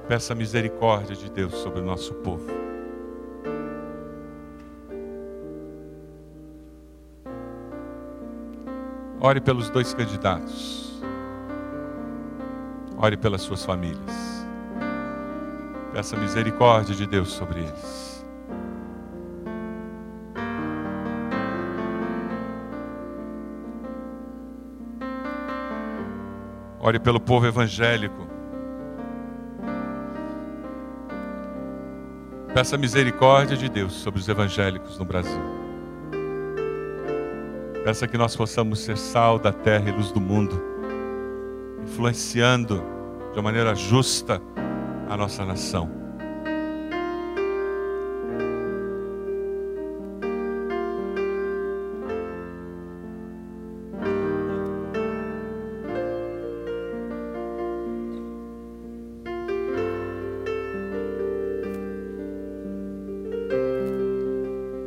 [0.07, 2.47] Peça misericórdia de Deus sobre o nosso povo.
[9.19, 11.03] Ore pelos dois candidatos.
[12.99, 14.45] Ore pelas suas famílias.
[15.95, 18.12] Peça misericórdia de Deus sobre eles.
[26.85, 28.27] Ore pelo povo evangélico.
[32.53, 35.41] Peça misericórdia de Deus sobre os evangélicos no Brasil.
[37.85, 40.61] Peça que nós possamos ser sal da terra e luz do mundo,
[41.85, 42.83] influenciando
[43.33, 44.43] de uma maneira justa
[45.09, 46.02] a nossa nação.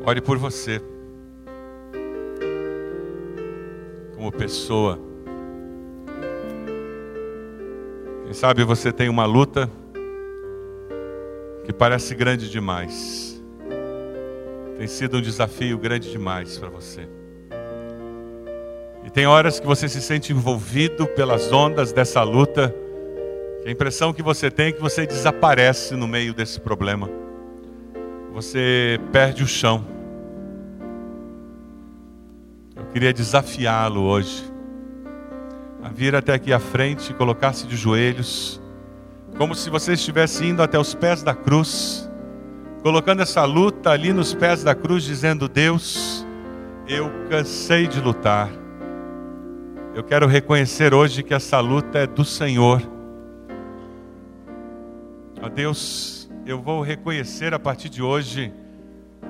[0.08, 0.80] Ore por você,
[4.16, 4.99] como pessoa.
[8.24, 9.68] Quem sabe você tem uma luta
[11.66, 13.43] que parece grande demais.
[14.78, 17.10] Tem sido um desafio grande demais para você.
[19.03, 22.76] E tem horas que você se sente envolvido pelas ondas dessa luta.
[23.66, 27.10] A impressão que você tem é que você desaparece no meio desse problema.
[28.34, 29.95] Você perde o chão.
[32.96, 34.50] Queria desafiá-lo hoje
[35.84, 38.62] a vir até aqui à frente colocar-se de joelhos,
[39.38, 42.10] como se você estivesse indo até os pés da cruz,
[42.82, 46.26] colocando essa luta ali nos pés da cruz, dizendo: Deus,
[46.88, 48.50] eu cansei de lutar.
[49.93, 52.82] Eu quero reconhecer hoje que essa luta é do Senhor.
[55.43, 58.54] Ó Deus, eu vou reconhecer a partir de hoje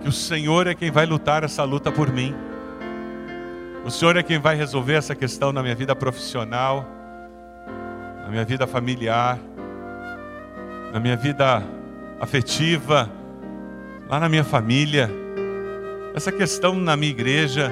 [0.03, 2.35] que o Senhor é quem vai lutar essa luta por mim.
[3.85, 6.87] O Senhor é quem vai resolver essa questão na minha vida profissional,
[8.23, 9.37] na minha vida familiar,
[10.91, 11.63] na minha vida
[12.19, 13.07] afetiva,
[14.09, 15.07] lá na minha família,
[16.15, 17.71] essa questão na minha igreja.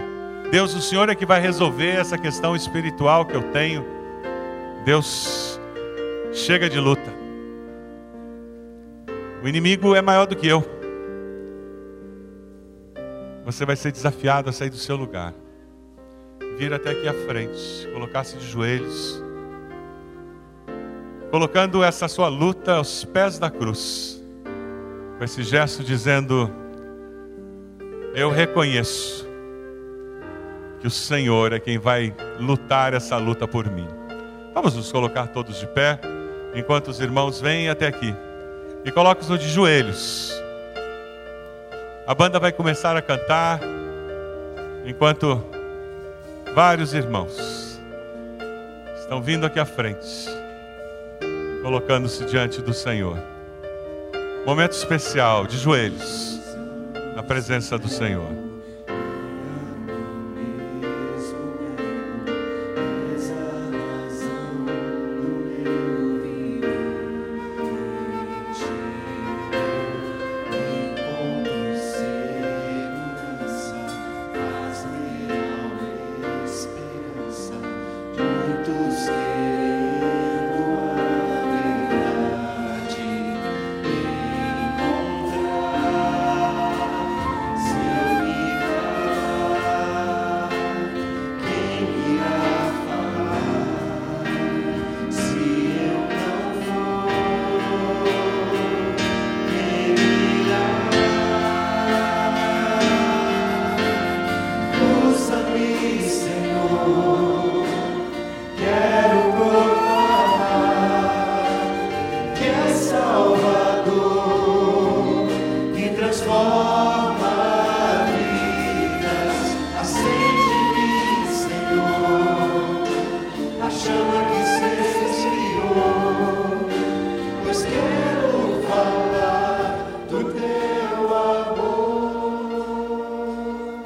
[0.51, 3.83] Deus, o Senhor é que vai resolver essa questão espiritual que eu tenho.
[4.85, 5.59] Deus,
[6.31, 7.11] chega de luta.
[9.43, 10.63] O inimigo é maior do que eu.
[13.45, 15.33] Você vai ser desafiado a sair do seu lugar
[16.57, 19.21] vir até aqui à frente, colocar-se de joelhos,
[21.31, 24.23] colocando essa sua luta aos pés da cruz,
[25.17, 26.49] com esse gesto dizendo:
[28.13, 29.27] Eu reconheço
[30.79, 33.87] que o Senhor é quem vai lutar essa luta por mim.
[34.53, 35.99] Vamos nos colocar todos de pé,
[36.53, 38.13] enquanto os irmãos vêm até aqui,
[38.85, 40.31] e coloque-nos de joelhos.
[42.05, 43.59] A banda vai começar a cantar,
[44.85, 45.52] enquanto
[46.53, 47.81] Vários irmãos
[48.99, 50.05] estão vindo aqui à frente,
[51.63, 53.17] colocando-se diante do Senhor.
[54.45, 56.39] Momento especial de joelhos
[57.15, 58.42] na presença do Senhor.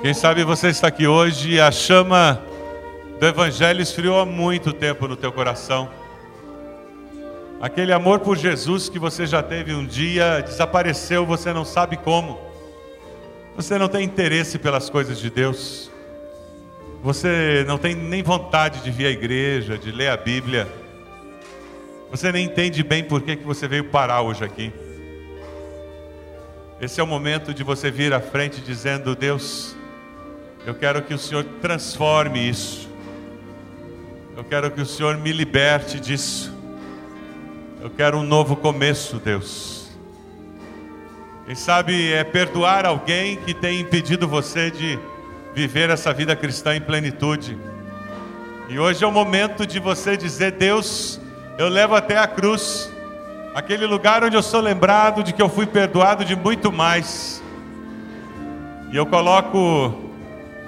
[0.08, 2.41] Quem sabe você está aqui hoje e a chama
[3.20, 5.89] do Evangelho esfriou há muito tempo no teu coração.
[7.60, 12.39] Aquele amor por Jesus que você já teve um dia desapareceu, você não sabe como.
[13.58, 15.91] Você não tem interesse pelas coisas de Deus.
[17.03, 20.70] Você não tem nem vontade de vir à igreja, de ler a Bíblia.
[22.10, 24.72] Você nem entende bem por que, que você veio parar hoje aqui.
[26.80, 29.76] Esse é o momento de você vir à frente dizendo: Deus,
[30.68, 32.89] eu quero que o Senhor transforme isso.
[34.36, 36.53] Eu quero que o Senhor me liberte disso.
[37.82, 39.89] Eu quero um novo começo, Deus.
[41.45, 44.99] Quem sabe é perdoar alguém que tem impedido você de
[45.55, 47.57] viver essa vida cristã em plenitude.
[48.68, 51.18] E hoje é o momento de você dizer: Deus,
[51.57, 52.91] eu levo até a cruz,
[53.55, 57.41] aquele lugar onde eu sou lembrado de que eu fui perdoado de muito mais.
[58.91, 60.07] E eu coloco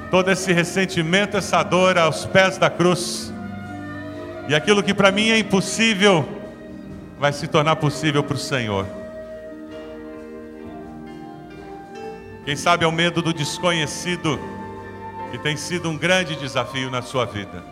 [0.10, 3.34] todo esse ressentimento, essa dor aos pés da cruz.
[4.48, 6.28] E aquilo que para mim é impossível
[7.20, 8.86] vai se tornar possível para o Senhor.
[12.46, 14.40] Quem sabe é o medo do desconhecido
[15.30, 17.64] que tem sido um grande desafio na sua vida.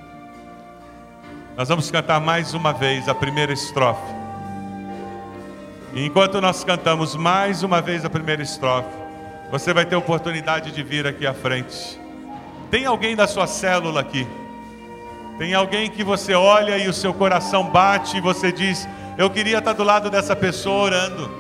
[1.55, 4.13] Nós vamos cantar mais uma vez a primeira estrofe.
[5.93, 8.95] E enquanto nós cantamos mais uma vez a primeira estrofe,
[9.49, 12.06] você vai ter oportunidade de vir aqui à frente.
[12.69, 14.27] Tem alguém da sua célula aqui?
[15.37, 18.87] Tem alguém que você olha e o seu coração bate e você diz:
[19.17, 21.31] Eu queria estar do lado dessa pessoa orando.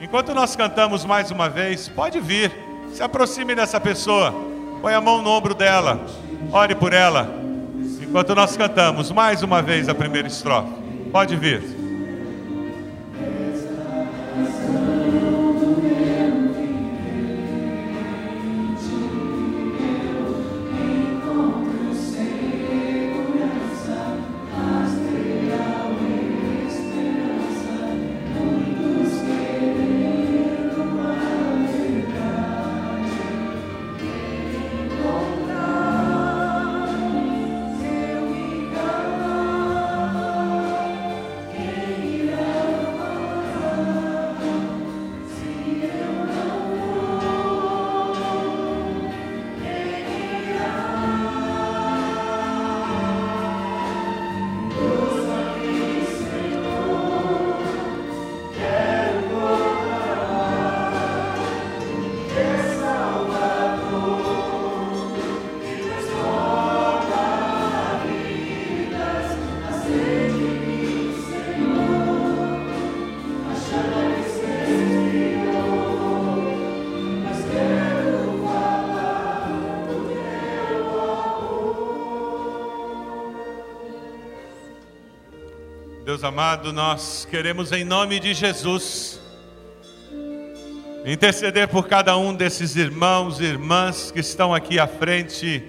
[0.00, 2.52] Enquanto nós cantamos mais uma vez, pode vir,
[2.92, 4.34] se aproxime dessa pessoa,
[4.80, 6.00] põe a mão no ombro dela,
[6.50, 7.28] ore por ela.
[8.00, 10.72] Enquanto nós cantamos mais uma vez a primeira estrofe,
[11.12, 11.81] pode vir.
[86.22, 89.20] Deus amado, nós queremos em nome de Jesus
[91.04, 95.64] interceder por cada um desses irmãos e irmãs que estão aqui à frente,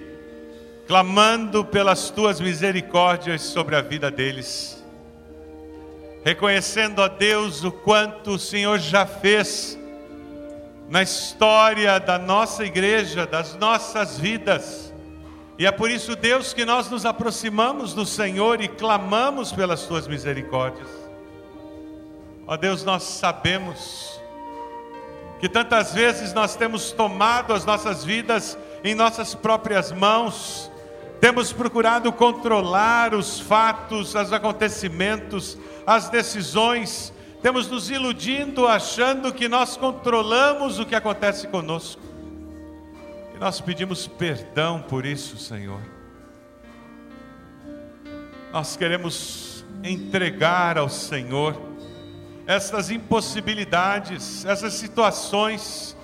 [0.86, 4.80] clamando pelas tuas misericórdias sobre a vida deles,
[6.24, 9.76] reconhecendo a Deus o quanto o Senhor já fez
[10.88, 14.93] na história da nossa igreja, das nossas vidas
[15.58, 20.08] e é por isso, Deus, que nós nos aproximamos do Senhor e clamamos pelas tuas
[20.08, 20.88] misericórdias.
[22.46, 24.20] Ó Deus, nós sabemos
[25.38, 30.70] que tantas vezes nós temos tomado as nossas vidas em nossas próprias mãos,
[31.20, 39.76] temos procurado controlar os fatos, os acontecimentos, as decisões, temos nos iludindo achando que nós
[39.76, 42.00] controlamos o que acontece conosco.
[43.34, 45.80] E nós pedimos perdão por isso, Senhor.
[48.52, 51.60] Nós queremos entregar ao Senhor
[52.46, 55.96] essas impossibilidades, essas situações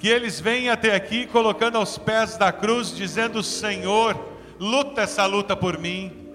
[0.00, 4.18] que eles vêm até aqui colocando aos pés da cruz, dizendo: Senhor,
[4.58, 6.34] luta essa luta por mim.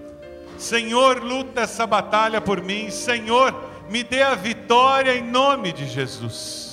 [0.58, 2.90] Senhor, luta essa batalha por mim.
[2.90, 3.54] Senhor,
[3.90, 6.67] me dê a vitória em nome de Jesus.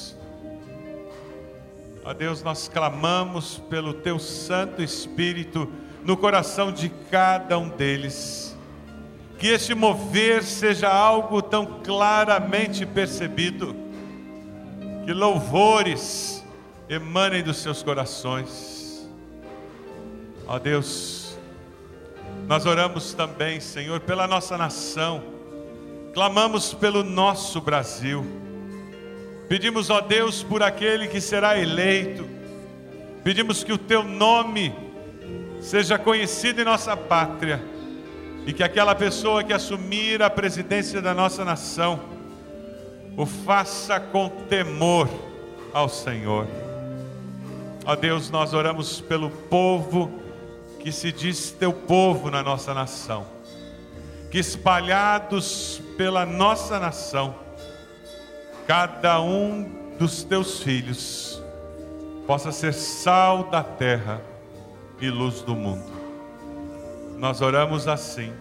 [2.07, 5.73] Ó Deus, nós clamamos pelo Teu Santo Espírito
[6.05, 8.55] no coração de cada um deles.
[9.39, 13.75] Que este mover seja algo tão claramente percebido,
[15.07, 16.45] que louvores
[16.91, 19.09] emanem dos seus corações.
[20.47, 21.39] Ó Deus,
[22.47, 25.25] nós oramos também, Senhor, pela nossa nação,
[26.13, 28.45] clamamos pelo nosso Brasil
[29.55, 32.29] Pedimos, ó Deus, por aquele que será eleito.
[33.23, 34.75] Pedimos que o teu nome
[35.61, 37.63] seja conhecido em nossa pátria
[38.45, 42.01] e que aquela pessoa que assumir a presidência da nossa nação
[43.17, 45.09] o faça com temor
[45.73, 46.49] ao Senhor.
[47.87, 50.21] Ó Deus, nós oramos pelo povo
[50.81, 53.25] que se diz teu povo na nossa nação,
[54.33, 57.44] que espalhados pela nossa nação,
[58.67, 61.43] cada um dos teus filhos
[62.27, 64.21] possa ser sal da terra
[65.01, 65.93] e luz do mundo.
[67.19, 68.33] Nós oramos assim,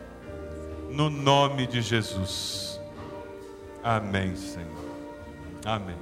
[0.89, 2.79] no nome de Jesus.
[3.83, 4.67] Amém, Senhor.
[5.65, 5.97] Amém.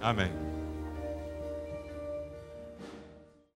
[0.00, 0.43] Amém.